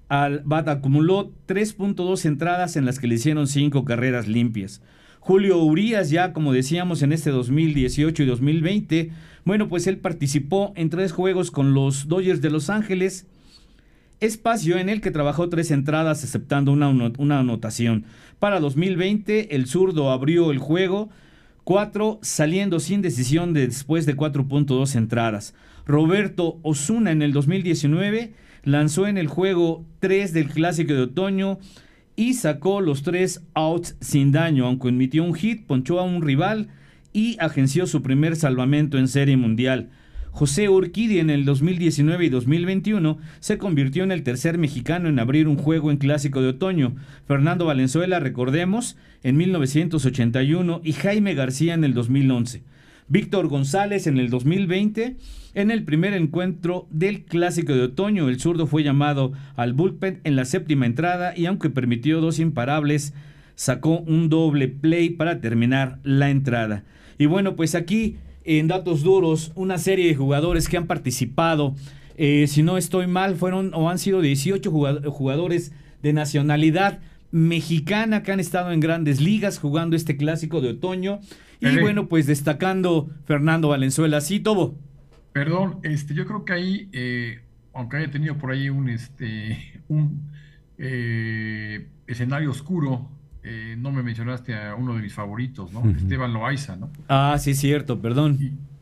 al 0.07 0.41
bat. 0.45 0.67
Acumuló 0.67 1.31
3.2 1.47 2.25
entradas 2.25 2.75
en 2.75 2.85
las 2.85 2.99
que 2.99 3.07
le 3.07 3.15
hicieron 3.15 3.47
cinco 3.47 3.85
carreras 3.85 4.27
limpias. 4.27 4.81
Julio 5.19 5.59
Urias 5.59 6.09
ya, 6.09 6.33
como 6.33 6.51
decíamos, 6.51 7.03
en 7.03 7.13
este 7.13 7.29
2018 7.29 8.23
y 8.23 8.25
2020, 8.25 9.11
bueno, 9.45 9.67
pues 9.67 9.85
él 9.85 9.97
participó 9.97 10.73
en 10.75 10.89
tres 10.89 11.11
juegos 11.11 11.51
con 11.51 11.73
los 11.73 12.07
Dodgers 12.07 12.41
de 12.41 12.49
Los 12.49 12.71
Ángeles 12.71 13.27
espacio 14.21 14.77
en 14.77 14.87
el 14.87 15.01
que 15.01 15.11
trabajó 15.11 15.49
tres 15.49 15.71
entradas 15.71 16.23
aceptando 16.23 16.71
una, 16.71 17.39
anotación. 17.39 18.05
Para 18.39 18.59
2020 18.59 19.55
el 19.55 19.67
zurdo 19.67 20.11
abrió 20.11 20.51
el 20.51 20.59
juego, 20.59 21.09
cuatro 21.63 22.19
saliendo 22.21 22.79
sin 22.79 23.01
decisión 23.01 23.53
después 23.53 24.05
de 24.05 24.15
4.2 24.15 24.95
entradas. 24.95 25.53
Roberto 25.85 26.59
Osuna 26.61 27.11
en 27.11 27.23
el 27.23 27.33
2019 27.33 28.33
lanzó 28.63 29.07
en 29.07 29.17
el 29.17 29.27
juego 29.27 29.83
3 29.99 30.33
del 30.33 30.49
clásico 30.49 30.93
de 30.93 31.01
otoño 31.01 31.59
y 32.15 32.35
sacó 32.35 32.81
los 32.81 33.01
tres 33.01 33.41
outs 33.55 33.95
sin 33.99 34.31
daño, 34.31 34.67
aunque 34.67 34.89
emitió 34.89 35.23
un 35.23 35.33
hit, 35.33 35.65
ponchó 35.65 35.99
a 35.99 36.03
un 36.03 36.21
rival 36.21 36.67
y 37.13 37.37
agenció 37.39 37.87
su 37.87 38.03
primer 38.03 38.35
salvamento 38.35 38.99
en 38.99 39.07
serie 39.07 39.37
mundial. 39.37 39.89
José 40.31 40.69
Urquidi 40.69 41.19
en 41.19 41.29
el 41.29 41.45
2019 41.45 42.25
y 42.25 42.29
2021 42.29 43.19
se 43.41 43.57
convirtió 43.57 44.03
en 44.03 44.11
el 44.11 44.23
tercer 44.23 44.57
mexicano 44.57 45.09
en 45.09 45.19
abrir 45.19 45.47
un 45.47 45.57
juego 45.57 45.91
en 45.91 45.97
clásico 45.97 46.41
de 46.41 46.49
otoño. 46.49 46.95
Fernando 47.27 47.65
Valenzuela, 47.65 48.19
recordemos, 48.19 48.97
en 49.23 49.37
1981 49.37 50.81
y 50.83 50.93
Jaime 50.93 51.35
García 51.35 51.73
en 51.73 51.83
el 51.83 51.93
2011. 51.93 52.63
Víctor 53.09 53.49
González 53.49 54.07
en 54.07 54.17
el 54.17 54.29
2020, 54.29 55.17
en 55.53 55.69
el 55.69 55.83
primer 55.83 56.13
encuentro 56.13 56.87
del 56.91 57.25
Clásico 57.25 57.73
de 57.73 57.81
Otoño, 57.81 58.29
el 58.29 58.39
zurdo 58.39 58.67
fue 58.67 58.83
llamado 58.83 59.33
al 59.57 59.73
bullpen 59.73 60.21
en 60.23 60.37
la 60.37 60.45
séptima 60.45 60.85
entrada 60.85 61.33
y 61.35 61.45
aunque 61.45 61.69
permitió 61.69 62.21
dos 62.21 62.39
imparables, 62.39 63.13
sacó 63.55 63.99
un 63.99 64.29
doble 64.29 64.69
play 64.69 65.09
para 65.09 65.41
terminar 65.41 65.99
la 66.03 66.29
entrada. 66.29 66.85
Y 67.17 67.25
bueno, 67.25 67.57
pues 67.57 67.75
aquí 67.75 68.15
en 68.43 68.67
datos 68.67 69.03
duros 69.03 69.51
una 69.55 69.77
serie 69.77 70.07
de 70.07 70.15
jugadores 70.15 70.67
que 70.67 70.77
han 70.77 70.87
participado. 70.87 71.75
Eh, 72.17 72.47
si 72.47 72.63
no 72.63 72.77
estoy 72.77 73.07
mal, 73.07 73.35
fueron 73.35 73.73
o 73.73 73.89
han 73.89 73.99
sido 73.99 74.21
18 74.21 74.69
jugadores 75.11 75.73
de 76.01 76.13
nacionalidad 76.13 76.99
mexicana 77.31 78.23
que 78.23 78.31
han 78.31 78.39
estado 78.39 78.71
en 78.71 78.79
grandes 78.79 79.21
ligas 79.21 79.57
jugando 79.57 79.95
este 79.95 80.17
clásico 80.17 80.61
de 80.61 80.69
otoño. 80.69 81.19
Y 81.59 81.79
bueno, 81.79 82.07
pues 82.07 82.25
destacando 82.25 83.09
Fernando 83.25 83.69
Valenzuela, 83.69 84.19
sí, 84.21 84.39
todo. 84.39 84.75
Perdón, 85.31 85.79
este, 85.83 86.13
yo 86.13 86.25
creo 86.25 86.43
que 86.43 86.53
ahí, 86.53 86.89
eh, 86.91 87.39
aunque 87.73 87.97
haya 87.97 88.11
tenido 88.11 88.37
por 88.37 88.51
ahí 88.51 88.69
un, 88.69 88.89
este, 88.89 89.81
un 89.87 90.31
eh, 90.77 91.87
escenario 92.07 92.49
oscuro 92.49 93.09
no 93.77 93.91
me 93.91 94.03
mencionaste 94.03 94.55
a 94.55 94.75
uno 94.75 94.95
de 94.95 95.01
mis 95.01 95.13
favoritos, 95.13 95.71
¿no? 95.73 95.89
Esteban 95.89 96.33
Loaiza, 96.33 96.75
¿no? 96.75 96.89
Ah, 97.07 97.37
sí, 97.39 97.53
cierto, 97.53 97.99
perdón. 97.99 98.37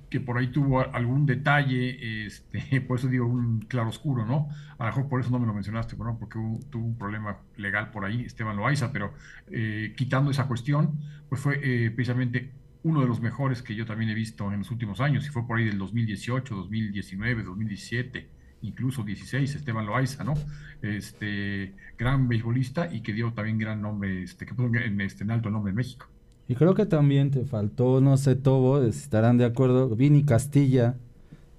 que 0.10 0.20
por 0.20 0.38
ahí 0.38 0.48
tuvo 0.48 0.82
algún 0.94 1.26
detalle, 1.26 2.26
este, 2.26 2.82
por 2.88 3.00
eso 3.00 3.08
digo 3.08 3.28
un 3.28 3.62
claro 3.62 3.90
oscuro, 3.90 4.26
¿no? 4.26 4.50
A 4.78 4.86
lo 4.86 4.90
mejor 4.90 5.10
por 5.10 5.22
eso 5.22 5.30
no 5.30 5.40
me 5.40 5.46
lo 5.46 5.54
mencionaste, 5.54 5.96
¿no? 5.98 6.18
Porque 6.18 6.40
tuvo 6.70 6.86
un 6.86 6.98
problema 6.98 7.38
legal 7.58 7.92
por 7.92 8.06
ahí, 8.06 8.24
Esteban 8.24 8.58
Loaiza, 8.58 8.92
pero 8.92 9.14
eh, 9.52 9.94
quitando 9.96 10.32
esa 10.32 10.48
cuestión, 10.48 11.00
pues 11.30 11.42
fue 11.42 11.60
eh, 11.62 11.92
precisamente 11.92 12.52
uno 12.84 13.02
de 13.02 13.08
los 13.08 13.22
mejores 13.22 13.62
que 13.62 13.76
yo 13.76 13.86
también 13.86 14.10
he 14.10 14.14
visto 14.14 14.52
en 14.52 14.60
los 14.60 14.72
últimos 14.72 15.02
años, 15.02 15.26
y 15.28 15.30
fue 15.30 15.46
por 15.46 15.60
ahí 15.60 15.66
del 15.66 15.78
2018, 15.78 16.56
2019, 16.56 17.44
2017, 17.44 18.30
incluso 18.62 19.04
16, 19.04 19.56
Esteban 19.56 19.86
Loaiza, 19.86 20.24
¿no? 20.24 20.34
Este, 20.82 21.74
gran 21.98 22.28
beisbolista 22.28 22.94
y 22.94 23.02
que 23.02 23.14
dio 23.14 23.34
también 23.34 23.58
gran 23.58 23.82
nombre, 23.82 24.24
este, 24.24 24.46
que 24.46 24.54
puso 24.54 24.70
en, 24.76 25.02
este, 25.02 25.24
en 25.24 25.32
alto 25.32 25.50
nombre 25.50 25.72
en 25.72 25.76
México. 25.76 26.08
Y 26.48 26.56
creo 26.56 26.74
que 26.74 26.86
también 26.86 27.32
te 27.32 27.46
faltó, 27.46 28.02
no 28.02 28.18
sé, 28.18 28.36
Tobo, 28.36 28.82
estarán 28.84 29.38
de 29.38 29.46
acuerdo, 29.46 29.96
Vini 29.96 30.24
Castilla 30.24 30.96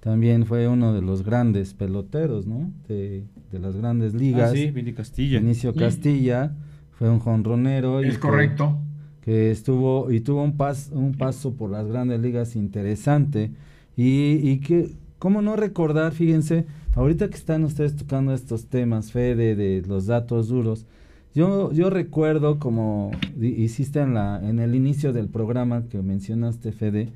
también 0.01 0.47
fue 0.47 0.67
uno 0.67 0.93
de 0.93 1.01
los 1.01 1.23
grandes 1.23 1.75
peloteros, 1.75 2.47
¿no? 2.47 2.71
De, 2.87 3.23
las 3.51 3.77
grandes 3.77 4.15
ligas. 4.15 4.51
Ah, 4.51 4.55
sí, 4.55 4.71
Vini 4.71 4.93
Castilla. 4.93 5.39
Inicio 5.39 5.75
Castilla 5.75 6.55
fue 6.97 7.07
un 7.07 7.19
jonronero. 7.19 7.99
Es 7.99 8.17
correcto. 8.17 8.79
Que 9.21 9.51
estuvo 9.51 10.11
y 10.11 10.21
tuvo 10.21 10.43
un, 10.43 10.57
pas, 10.57 10.89
un 10.91 11.13
paso 11.13 11.53
por 11.53 11.69
las 11.69 11.85
grandes 11.85 12.19
ligas 12.19 12.55
interesante. 12.55 13.51
Y, 13.95 14.39
y 14.41 14.59
que, 14.61 14.89
¿cómo 15.21 15.43
no 15.43 15.55
recordar? 15.55 16.13
Fíjense, 16.13 16.65
ahorita 16.95 17.29
que 17.29 17.35
están 17.35 17.63
ustedes 17.63 17.95
tocando 17.95 18.33
estos 18.33 18.65
temas, 18.65 19.11
Fede, 19.11 19.55
de 19.55 19.83
los 19.87 20.07
datos 20.07 20.47
duros, 20.47 20.87
yo, 21.35 21.71
yo 21.73 21.91
recuerdo, 21.91 22.57
como 22.57 23.11
hiciste 23.39 23.99
en, 23.99 24.15
la, 24.15 24.41
en 24.43 24.57
el 24.57 24.73
inicio 24.73 25.13
del 25.13 25.29
programa 25.29 25.83
que 25.89 26.01
mencionaste, 26.01 26.71
Fede, 26.71 27.09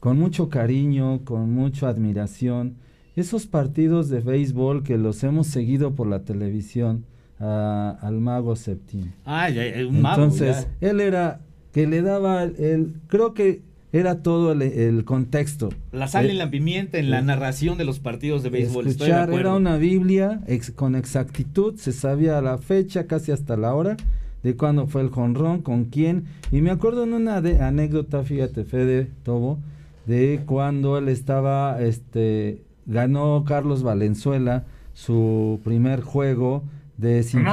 con 0.00 0.18
mucho 0.18 0.48
cariño, 0.48 1.20
con 1.24 1.52
mucha 1.52 1.88
admiración, 1.88 2.74
esos 3.14 3.46
partidos 3.46 4.08
de 4.08 4.18
béisbol 4.18 4.82
que 4.82 4.98
los 4.98 5.22
hemos 5.22 5.46
seguido 5.46 5.94
por 5.94 6.08
la 6.08 6.24
televisión 6.24 7.04
al 7.38 8.20
mago 8.20 8.56
Septim. 8.56 9.12
Ah, 9.24 9.48
ya, 9.50 9.62
un 9.86 10.02
mago. 10.02 10.24
Entonces, 10.24 10.66
él 10.80 11.00
era 11.00 11.40
que 11.70 11.86
le 11.86 12.02
daba 12.02 12.42
el, 12.42 12.94
creo 13.06 13.34
que 13.34 13.62
era 13.92 14.22
todo 14.22 14.52
el, 14.52 15.04
contexto. 15.04 15.68
La 15.92 16.08
sal 16.08 16.26
y 16.26 16.30
eh, 16.30 16.34
la 16.34 16.50
pimienta 16.50 16.98
en 16.98 17.10
la 17.10 17.18
eh, 17.18 17.22
narración 17.22 17.76
de 17.76 17.84
los 17.84 17.98
partidos 17.98 18.42
de 18.42 18.48
béisbol. 18.50 18.86
Escuchar 18.86 19.32
era 19.32 19.54
una 19.54 19.76
Biblia 19.76 20.40
con 20.74 20.94
exactitud, 20.94 21.76
se 21.76 21.92
sabía 21.92 22.40
la 22.40 22.56
fecha, 22.58 23.06
casi 23.06 23.32
hasta 23.32 23.56
la 23.56 23.74
hora 23.74 23.96
de 24.42 24.56
cuándo 24.56 24.86
fue 24.86 25.02
el 25.02 25.10
jonrón, 25.10 25.60
con 25.60 25.84
quién. 25.84 26.24
Y 26.50 26.62
me 26.62 26.70
acuerdo 26.70 27.04
en 27.04 27.12
una 27.12 27.36
anécdota, 27.36 28.24
fíjate, 28.24 28.64
Fede 28.64 29.08
Tobo, 29.22 29.58
de 30.06 30.42
cuando 30.46 30.98
él 30.98 31.08
estaba, 31.08 31.80
este, 31.80 32.62
ganó 32.86 33.44
Carlos 33.46 33.82
Valenzuela 33.82 34.64
su 34.94 35.60
primer 35.64 36.00
juego 36.00 36.64
de 36.96 37.22
sin, 37.22 37.44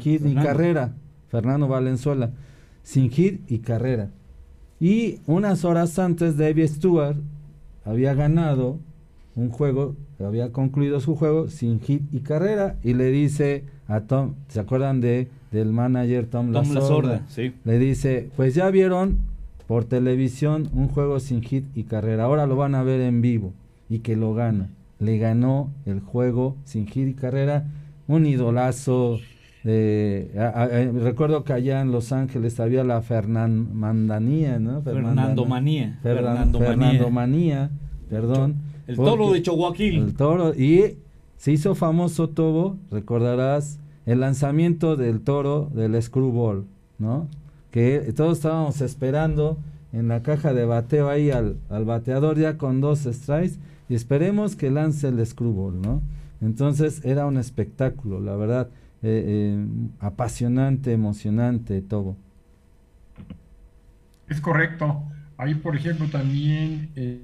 hit, 0.00 0.22
ni 0.22 0.34
carrera. 0.34 0.94
Fernando 1.28 1.68
Valenzuela, 1.68 2.30
sin 2.82 3.10
hit 3.10 3.42
y 3.50 3.58
carrera. 3.58 4.10
Y 4.80 5.18
unas 5.26 5.64
horas 5.64 5.98
antes, 5.98 6.38
David 6.38 6.68
Stewart 6.68 7.16
había 7.84 8.14
ganado 8.14 8.78
un 9.36 9.50
juego, 9.50 9.94
había 10.18 10.52
concluido 10.52 11.00
su 11.00 11.16
juego 11.16 11.48
sin 11.48 11.80
hit 11.80 12.02
y 12.12 12.20
carrera, 12.20 12.76
y 12.82 12.94
le 12.94 13.10
dice 13.10 13.64
a 13.88 14.00
Tom, 14.00 14.34
¿se 14.48 14.60
acuerdan 14.60 15.00
de 15.00 15.28
del 15.52 15.72
manager 15.72 16.26
Tom, 16.26 16.52
Tom 16.52 16.72
Lasorda? 16.72 17.26
sí. 17.28 17.52
Le 17.64 17.78
dice, 17.78 18.30
pues 18.36 18.54
ya 18.54 18.70
vieron 18.70 19.18
por 19.66 19.84
televisión 19.84 20.70
un 20.72 20.88
juego 20.88 21.20
sin 21.20 21.42
hit 21.42 21.64
y 21.74 21.84
carrera, 21.84 22.24
ahora 22.24 22.46
lo 22.46 22.56
van 22.56 22.74
a 22.74 22.82
ver 22.82 23.00
en 23.00 23.20
vivo, 23.20 23.52
y 23.88 23.98
que 23.98 24.16
lo 24.16 24.34
gana. 24.34 24.70
Le 24.98 25.18
ganó 25.18 25.70
el 25.86 26.00
juego 26.00 26.56
sin 26.64 26.86
hit 26.86 27.08
y 27.08 27.14
carrera, 27.14 27.66
un 28.06 28.26
idolazo 28.26 29.18
recuerdo 29.64 31.44
que 31.44 31.52
allá 31.52 31.80
en 31.80 31.92
Los 31.92 32.12
Ángeles 32.12 32.60
había 32.60 32.84
la 32.84 33.02
Fernandomanía, 33.02 34.58
¿no? 34.58 34.82
Fernando 34.82 35.44
Manía. 35.44 35.98
Fernando 36.02 37.10
Manía, 37.10 37.70
perdón. 38.08 38.56
El 38.86 38.96
toro 38.96 39.32
de 39.32 39.42
Chihuahua. 39.42 39.76
El 39.78 40.14
toro, 40.14 40.54
y 40.54 40.96
se 41.36 41.52
hizo 41.52 41.74
famoso 41.74 42.28
todo, 42.30 42.76
recordarás, 42.90 43.78
el 44.06 44.20
lanzamiento 44.20 44.96
del 44.96 45.20
toro 45.20 45.70
del 45.74 46.00
screwball, 46.02 46.64
¿no? 46.98 47.28
Que 47.70 48.12
todos 48.16 48.38
estábamos 48.38 48.80
esperando 48.80 49.58
en 49.92 50.08
la 50.08 50.22
caja 50.22 50.52
de 50.52 50.64
bateo 50.64 51.08
ahí 51.08 51.30
al, 51.30 51.56
al 51.68 51.84
bateador 51.84 52.38
ya 52.38 52.56
con 52.56 52.80
dos 52.80 53.00
strikes 53.00 53.58
y 53.88 53.94
esperemos 53.94 54.56
que 54.56 54.70
lance 54.70 55.08
el 55.08 55.24
screwball, 55.24 55.80
¿no? 55.80 56.02
Entonces 56.40 57.04
era 57.04 57.26
un 57.26 57.38
espectáculo, 57.38 58.20
la 58.20 58.34
verdad. 58.36 58.68
Eh, 59.02 59.24
eh, 59.26 59.66
apasionante, 60.00 60.92
emocionante, 60.92 61.80
todo. 61.80 62.16
Es 64.28 64.40
correcto. 64.40 65.04
Ahí, 65.38 65.54
por 65.54 65.74
ejemplo, 65.74 66.06
también 66.08 66.90
eh, 66.96 67.22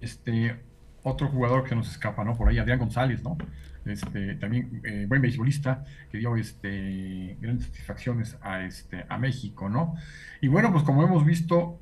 este 0.00 0.56
otro 1.02 1.28
jugador 1.28 1.64
que 1.64 1.74
nos 1.74 1.90
escapa, 1.90 2.24
¿no? 2.24 2.36
Por 2.36 2.48
ahí, 2.48 2.58
Adrián 2.58 2.78
González, 2.78 3.22
¿no? 3.22 3.38
Este, 3.86 4.34
también 4.36 4.82
buen 5.08 5.20
beisbolista 5.20 5.84
que 6.10 6.16
dio 6.16 6.36
este, 6.36 7.36
grandes 7.40 7.66
satisfacciones 7.66 8.36
a, 8.40 8.64
este, 8.64 9.04
a 9.08 9.18
México, 9.18 9.68
¿no? 9.68 9.96
Y 10.40 10.48
bueno, 10.48 10.72
pues 10.72 10.84
como 10.84 11.02
hemos 11.02 11.24
visto 11.24 11.78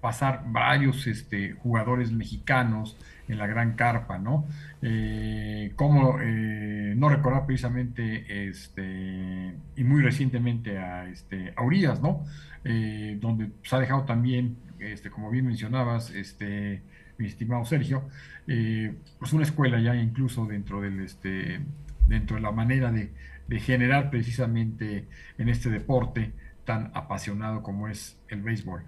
pasar 0.00 0.44
varios 0.46 1.06
este, 1.06 1.52
jugadores 1.52 2.12
mexicanos 2.12 2.96
en 3.28 3.38
la 3.38 3.46
gran 3.46 3.74
carpa, 3.74 4.18
¿no? 4.18 4.46
Eh, 4.82 5.72
como 5.76 6.18
eh, 6.20 6.94
no 6.96 7.08
recordar 7.08 7.46
precisamente 7.46 8.48
este, 8.48 9.54
y 9.76 9.84
muy 9.84 10.02
recientemente 10.02 10.78
a, 10.78 11.08
este, 11.08 11.52
a 11.56 11.62
Urias, 11.62 12.00
¿no? 12.00 12.24
Eh, 12.64 13.18
donde 13.20 13.50
se 13.62 13.76
ha 13.76 13.78
dejado 13.78 14.04
también, 14.04 14.56
este, 14.78 15.10
como 15.10 15.30
bien 15.30 15.46
mencionabas, 15.46 16.10
este, 16.10 16.82
mi 17.18 17.26
estimado 17.26 17.64
Sergio, 17.64 18.08
pues 18.46 19.32
una 19.32 19.44
escuela 19.44 19.80
ya 19.80 19.94
incluso 19.94 20.46
dentro 20.46 20.80
del 20.80 21.00
este, 21.00 21.60
dentro 22.06 22.36
de 22.36 22.42
la 22.42 22.50
manera 22.50 22.92
de, 22.92 23.12
de 23.48 23.60
generar 23.60 24.10
precisamente 24.10 25.06
en 25.38 25.48
este 25.48 25.70
deporte 25.70 26.32
tan 26.64 26.90
apasionado 26.94 27.62
como 27.62 27.88
es 27.88 28.18
el 28.28 28.42
béisbol. 28.42 28.82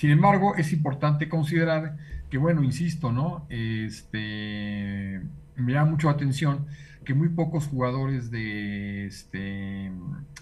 Sin 0.00 0.08
embargo, 0.08 0.54
es 0.56 0.72
importante 0.72 1.28
considerar 1.28 1.98
que 2.30 2.38
bueno, 2.38 2.62
insisto, 2.62 3.12
¿no? 3.12 3.44
Este, 3.50 5.20
me 5.56 5.74
llama 5.74 5.90
mucho 5.90 6.06
la 6.06 6.14
atención 6.14 6.64
que 7.04 7.12
muy 7.12 7.28
pocos 7.28 7.66
jugadores 7.66 8.30
de, 8.30 9.04
este, 9.04 9.92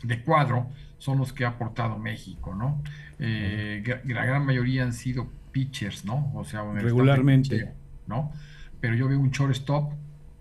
de 0.04 0.22
cuadro 0.22 0.70
son 0.98 1.18
los 1.18 1.32
que 1.32 1.44
ha 1.44 1.48
aportado 1.48 1.98
México, 1.98 2.54
¿no? 2.54 2.80
Eh, 3.18 3.82
la 4.04 4.24
gran 4.24 4.46
mayoría 4.46 4.84
han 4.84 4.92
sido 4.92 5.28
pitchers, 5.50 6.04
¿no? 6.04 6.30
O 6.36 6.44
sea, 6.44 6.62
regularmente, 6.74 7.72
¿no? 8.06 8.30
Pero 8.80 8.94
yo 8.94 9.08
veo 9.08 9.18
un 9.18 9.32
shortstop, 9.32 9.92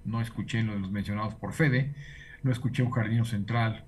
no 0.06 0.22
escuché 0.22 0.62
los 0.62 0.92
mencionados 0.92 1.34
por 1.34 1.54
Fede, 1.54 1.96
no 2.44 2.52
escuché 2.52 2.84
un 2.84 2.92
jardino 2.92 3.26
central, 3.26 3.84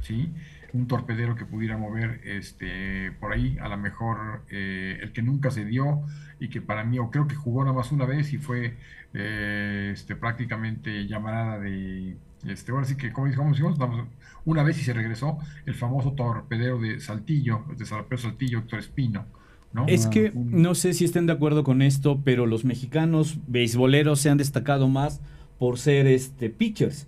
¿sí? 0.00 0.32
Un 0.74 0.88
torpedero 0.88 1.36
que 1.36 1.46
pudiera 1.46 1.78
mover 1.78 2.20
este, 2.24 3.12
por 3.20 3.32
ahí, 3.32 3.56
a 3.60 3.68
lo 3.68 3.76
mejor 3.78 4.42
eh, 4.50 4.98
el 5.00 5.12
que 5.12 5.22
nunca 5.22 5.50
se 5.50 5.64
dio 5.64 6.02
y 6.40 6.48
que 6.48 6.60
para 6.60 6.84
mí, 6.84 6.98
o 6.98 7.10
creo 7.10 7.28
que 7.28 7.36
jugó 7.36 7.62
nada 7.64 7.76
más 7.76 7.92
una 7.92 8.04
vez 8.04 8.32
y 8.32 8.38
fue 8.38 8.76
eh, 9.14 9.90
este, 9.94 10.16
prácticamente 10.16 11.06
llamada 11.06 11.60
de, 11.60 12.16
este, 12.46 12.72
ahora 12.72 12.84
sí 12.84 12.96
que, 12.96 13.12
como 13.12 13.28
dijimos, 13.28 13.60
una 14.44 14.62
vez 14.64 14.78
y 14.78 14.82
se 14.82 14.92
regresó 14.92 15.38
el 15.64 15.74
famoso 15.74 16.12
torpedero 16.12 16.80
de 16.80 16.98
Saltillo, 17.00 17.64
de 17.78 17.86
Saltillo, 17.86 18.58
Héctor 18.58 18.80
Espino. 18.80 19.26
¿no? 19.72 19.86
Es 19.86 20.06
que 20.06 20.32
no 20.34 20.74
sé 20.74 20.92
si 20.92 21.04
estén 21.04 21.26
de 21.26 21.32
acuerdo 21.32 21.62
con 21.62 21.82
esto, 21.82 22.20
pero 22.24 22.46
los 22.46 22.64
mexicanos 22.64 23.38
beisboleros 23.46 24.20
se 24.20 24.30
han 24.30 24.38
destacado 24.38 24.88
más 24.88 25.20
por 25.58 25.78
ser 25.78 26.06
este 26.06 26.50
pitchers 26.50 27.06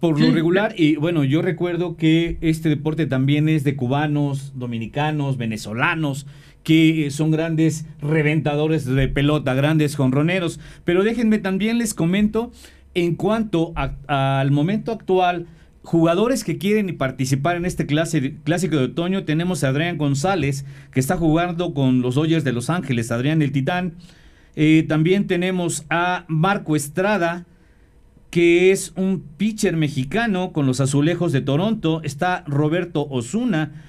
por 0.00 0.20
lo 0.20 0.30
regular, 0.32 0.74
y 0.76 0.96
bueno, 0.96 1.24
yo 1.24 1.40
recuerdo 1.40 1.96
que 1.96 2.36
este 2.42 2.68
deporte 2.68 3.06
también 3.06 3.48
es 3.48 3.64
de 3.64 3.74
cubanos, 3.74 4.52
dominicanos, 4.54 5.38
venezolanos, 5.38 6.26
que 6.62 7.10
son 7.10 7.30
grandes 7.30 7.86
reventadores 8.00 8.84
de 8.84 9.08
pelota, 9.08 9.54
grandes 9.54 9.96
jonroneros. 9.96 10.60
Pero 10.84 11.04
déjenme 11.04 11.38
también 11.38 11.78
les 11.78 11.94
comento, 11.94 12.52
en 12.94 13.14
cuanto 13.14 13.72
al 14.06 14.50
momento 14.50 14.92
actual, 14.92 15.46
jugadores 15.82 16.44
que 16.44 16.58
quieren 16.58 16.96
participar 16.96 17.56
en 17.56 17.66
este 17.66 17.86
clase, 17.86 18.36
clásico 18.44 18.76
de 18.76 18.84
otoño, 18.84 19.24
tenemos 19.24 19.64
a 19.64 19.68
Adrián 19.68 19.98
González, 19.98 20.64
que 20.90 21.00
está 21.00 21.16
jugando 21.16 21.74
con 21.74 22.00
los 22.00 22.14
Dodgers 22.14 22.44
de 22.44 22.52
Los 22.52 22.70
Ángeles, 22.70 23.10
Adrián 23.10 23.42
el 23.42 23.52
Titán. 23.52 23.94
Eh, 24.56 24.84
también 24.88 25.26
tenemos 25.26 25.84
a 25.90 26.24
Marco 26.28 26.76
Estrada, 26.76 27.46
que 28.34 28.72
es 28.72 28.92
un 28.96 29.20
pitcher 29.36 29.76
mexicano 29.76 30.50
con 30.50 30.66
los 30.66 30.80
azulejos 30.80 31.30
de 31.30 31.40
Toronto. 31.40 32.00
Está 32.02 32.42
Roberto 32.48 33.06
Osuna, 33.08 33.84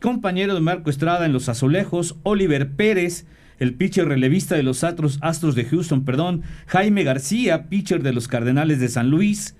compañero 0.00 0.54
de 0.54 0.62
Marco 0.62 0.88
Estrada 0.88 1.26
en 1.26 1.34
los 1.34 1.50
azulejos. 1.50 2.16
Oliver 2.22 2.70
Pérez, 2.70 3.26
el 3.58 3.74
pitcher 3.74 4.08
relevista 4.08 4.54
de 4.54 4.62
los 4.62 4.84
Astros, 4.84 5.18
Astros 5.20 5.54
de 5.54 5.66
Houston, 5.66 6.06
perdón, 6.06 6.44
Jaime 6.66 7.04
García, 7.04 7.68
pitcher 7.68 8.02
de 8.02 8.14
los 8.14 8.26
Cardenales 8.26 8.80
de 8.80 8.88
San 8.88 9.10
Luis, 9.10 9.54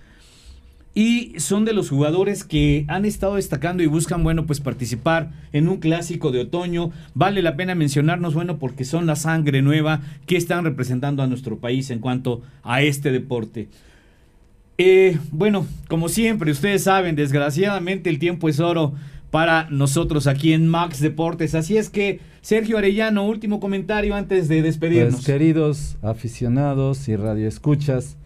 y 0.94 1.35
son 1.37 1.66
de 1.66 1.74
los 1.74 1.90
jugadores 1.90 2.42
que 2.42 2.87
han 2.88 3.05
estado 3.05 3.35
destacando 3.35 3.83
y 3.83 3.88
buscan, 3.88 4.24
bueno, 4.24 4.46
pues 4.46 4.61
participar 4.61 5.33
en 5.53 5.68
un 5.68 5.81
clásico 5.81 6.33
de 6.33 6.40
otoño. 6.40 6.92
Vale 7.12 7.42
la 7.42 7.57
pena 7.57 7.74
mencionarnos, 7.74 8.33
bueno, 8.33 8.59
porque 8.59 8.87
son 8.87 9.05
la 9.05 9.16
sangre 9.16 9.61
nueva 9.61 10.00
que 10.24 10.38
están 10.38 10.64
representando 10.64 11.22
a 11.22 11.26
nuestro 11.26 11.59
país 11.59 11.90
en 11.90 11.98
cuanto 11.98 12.40
a 12.62 12.81
este 12.81 13.12
deporte. 13.12 13.68
Eh, 14.83 15.19
bueno, 15.31 15.66
como 15.88 16.09
siempre, 16.09 16.51
ustedes 16.51 16.85
saben, 16.85 17.14
desgraciadamente 17.14 18.09
el 18.09 18.19
tiempo 18.19 18.49
es 18.49 18.61
oro 18.61 18.95
para 19.31 19.69
nosotros 19.69 20.27
aquí 20.27 20.55
en 20.55 20.66
Max 20.69 21.01
Deportes. 21.01 21.55
Así 21.55 21.77
es 21.77 21.90
que, 21.90 22.21
Sergio 22.40 22.79
Arellano, 22.79 23.27
último 23.29 23.61
comentario 23.61 24.14
antes 24.14 24.49
de 24.49 24.62
despedirnos. 24.62 25.16
Pues, 25.16 25.27
queridos 25.27 25.99
aficionados 26.01 27.09
y 27.09 27.16
radioescuchas, 27.16 28.16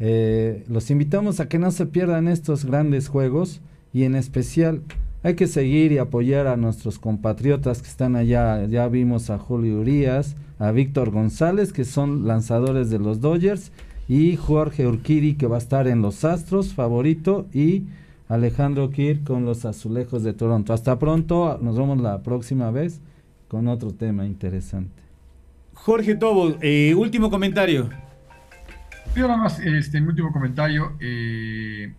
eh, 0.00 0.64
los 0.66 0.90
invitamos 0.90 1.40
a 1.40 1.48
que 1.50 1.58
no 1.58 1.70
se 1.72 1.84
pierdan 1.84 2.26
estos 2.26 2.64
grandes 2.64 3.08
juegos 3.08 3.60
y 3.92 4.04
en 4.04 4.14
especial 4.14 4.80
hay 5.22 5.34
que 5.34 5.46
seguir 5.46 5.92
y 5.92 5.98
apoyar 5.98 6.46
a 6.46 6.56
nuestros 6.56 6.98
compatriotas 6.98 7.82
que 7.82 7.88
están 7.88 8.16
allá. 8.16 8.64
Ya 8.64 8.88
vimos 8.88 9.28
a 9.28 9.36
Julio 9.36 9.80
Urias, 9.80 10.36
a 10.58 10.70
Víctor 10.72 11.10
González, 11.10 11.70
que 11.74 11.84
son 11.84 12.26
lanzadores 12.26 12.88
de 12.88 12.98
los 12.98 13.20
Dodgers, 13.20 13.72
y 14.08 14.36
Jorge 14.36 14.86
Urquidi, 14.86 15.34
que 15.34 15.46
va 15.46 15.56
a 15.56 15.58
estar 15.58 15.86
en 15.86 16.00
los 16.00 16.24
Astros, 16.24 16.72
favorito, 16.72 17.46
y 17.52 17.84
Alejandro 18.28 18.90
Kir 18.90 19.22
con 19.22 19.44
los 19.44 19.66
Azulejos 19.66 20.22
de 20.22 20.32
Toronto. 20.32 20.72
Hasta 20.72 20.98
pronto, 20.98 21.58
nos 21.60 21.76
vemos 21.76 22.00
la 22.00 22.22
próxima 22.22 22.70
vez 22.70 23.00
con 23.48 23.68
otro 23.68 23.92
tema 23.92 24.24
interesante. 24.24 25.02
Jorge 25.74 26.14
Tobo, 26.14 26.56
eh, 26.62 26.94
último 26.94 27.30
comentario. 27.30 27.90
Yo 29.14 29.28
nada 29.28 29.38
más, 29.38 29.60
este, 29.60 30.00
mi 30.00 30.08
último 30.08 30.32
comentario, 30.32 30.96
eh, 31.00 31.92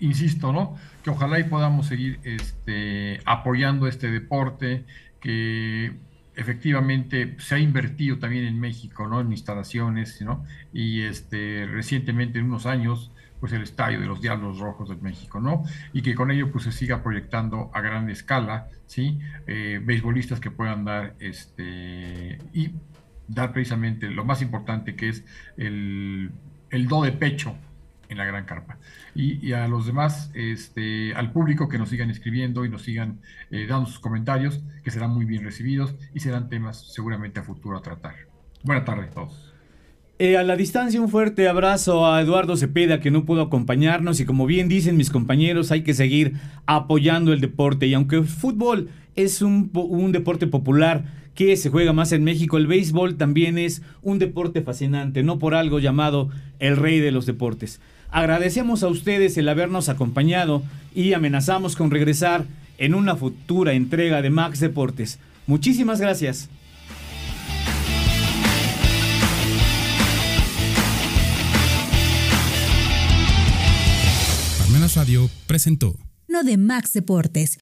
insisto, 0.00 0.52
¿no? 0.52 0.76
Que 1.02 1.10
ojalá 1.10 1.40
y 1.40 1.44
podamos 1.44 1.86
seguir 1.86 2.20
este, 2.24 3.20
apoyando 3.24 3.86
este 3.86 4.10
deporte, 4.10 4.84
que 5.20 5.92
efectivamente 6.36 7.36
se 7.38 7.54
ha 7.56 7.58
invertido 7.58 8.18
también 8.18 8.44
en 8.44 8.58
México, 8.58 9.06
¿no? 9.06 9.20
En 9.20 9.30
instalaciones, 9.30 10.20
¿no? 10.22 10.44
Y 10.72 11.02
este, 11.02 11.66
recientemente, 11.70 12.38
en 12.38 12.46
unos 12.46 12.66
años, 12.66 13.10
pues 13.40 13.52
el 13.52 13.62
estadio 13.62 14.00
de 14.00 14.06
los 14.06 14.20
Diablos 14.20 14.58
Rojos 14.58 14.88
de 14.88 14.96
México, 14.96 15.40
¿no? 15.40 15.64
Y 15.92 16.02
que 16.02 16.14
con 16.14 16.30
ello 16.30 16.50
pues 16.50 16.64
se 16.64 16.72
siga 16.72 17.02
proyectando 17.02 17.70
a 17.74 17.80
gran 17.80 18.10
escala, 18.10 18.68
¿sí? 18.86 19.18
Eh, 19.46 19.80
beisbolistas 19.84 20.40
que 20.40 20.50
puedan 20.50 20.84
dar, 20.84 21.14
este, 21.18 22.38
y 22.52 22.70
dar 23.28 23.52
precisamente 23.52 24.10
lo 24.10 24.24
más 24.24 24.42
importante 24.42 24.96
que 24.96 25.08
es 25.08 25.24
el 25.56 26.30
el 26.74 26.88
do 26.88 27.02
de 27.02 27.12
pecho 27.12 27.56
en 28.14 28.18
la 28.18 28.24
gran 28.24 28.44
carpa. 28.44 28.78
Y, 29.14 29.52
a 29.52 29.68
los 29.68 29.86
demás, 29.86 30.30
este, 30.34 31.14
al 31.14 31.32
público 31.32 31.68
que 31.68 31.78
nos 31.78 31.90
sigan 31.90 32.10
escribiendo 32.10 32.64
y 32.64 32.68
nos 32.68 32.82
sigan 32.82 33.20
eh, 33.50 33.66
dando 33.68 33.86
sus 33.86 34.00
comentarios, 34.00 34.62
que 34.82 34.90
serán 34.90 35.10
muy 35.10 35.24
bien 35.24 35.44
recibidos 35.44 35.94
y 36.14 36.20
serán 36.20 36.48
temas 36.48 36.92
seguramente 36.92 37.40
a 37.40 37.42
futuro 37.42 37.76
a 37.76 37.82
tratar. 37.82 38.14
Buenas 38.62 38.84
tardes 38.84 39.10
a 39.10 39.10
todos. 39.10 39.52
Eh, 40.18 40.36
a 40.36 40.44
la 40.44 40.56
distancia 40.56 41.00
un 41.00 41.08
fuerte 41.08 41.48
abrazo 41.48 42.06
a 42.06 42.20
Eduardo 42.20 42.56
Cepeda 42.56 43.00
que 43.00 43.10
no 43.10 43.24
pudo 43.24 43.42
acompañarnos 43.42 44.20
y 44.20 44.24
como 44.24 44.46
bien 44.46 44.68
dicen 44.68 44.96
mis 44.96 45.10
compañeros 45.10 45.72
hay 45.72 45.82
que 45.82 45.92
seguir 45.92 46.34
apoyando 46.66 47.32
el 47.32 47.40
deporte 47.40 47.88
y 47.88 47.94
aunque 47.94 48.14
el 48.16 48.24
fútbol 48.24 48.90
es 49.16 49.42
un, 49.42 49.70
un 49.74 50.12
deporte 50.12 50.46
popular, 50.46 51.04
que 51.34 51.56
se 51.56 51.70
juega 51.70 51.92
más 51.92 52.12
en 52.12 52.24
México. 52.24 52.56
El 52.56 52.66
béisbol 52.66 53.16
también 53.16 53.58
es 53.58 53.82
un 54.02 54.18
deporte 54.18 54.62
fascinante, 54.62 55.22
no 55.22 55.38
por 55.38 55.54
algo 55.54 55.78
llamado 55.78 56.30
el 56.58 56.76
rey 56.76 57.00
de 57.00 57.10
los 57.10 57.26
deportes. 57.26 57.80
Agradecemos 58.14 58.82
a 58.82 58.88
ustedes 58.88 59.36
el 59.36 59.48
habernos 59.48 59.90
acompañado 59.90 60.62
y 60.94 61.12
amenazamos 61.12 61.76
con 61.76 61.90
regresar 61.90 62.46
en 62.78 62.94
una 62.94 63.16
futura 63.16 63.74
entrega 63.74 64.22
de 64.22 64.30
Max 64.30 64.60
Deportes. 64.60 65.18
Muchísimas 65.46 66.00
gracias. 66.00 66.48
Radio 74.94 75.28
presentó. 75.46 75.96
No 76.28 76.44
de 76.44 76.56
Max 76.56 76.92
Deportes 76.92 77.58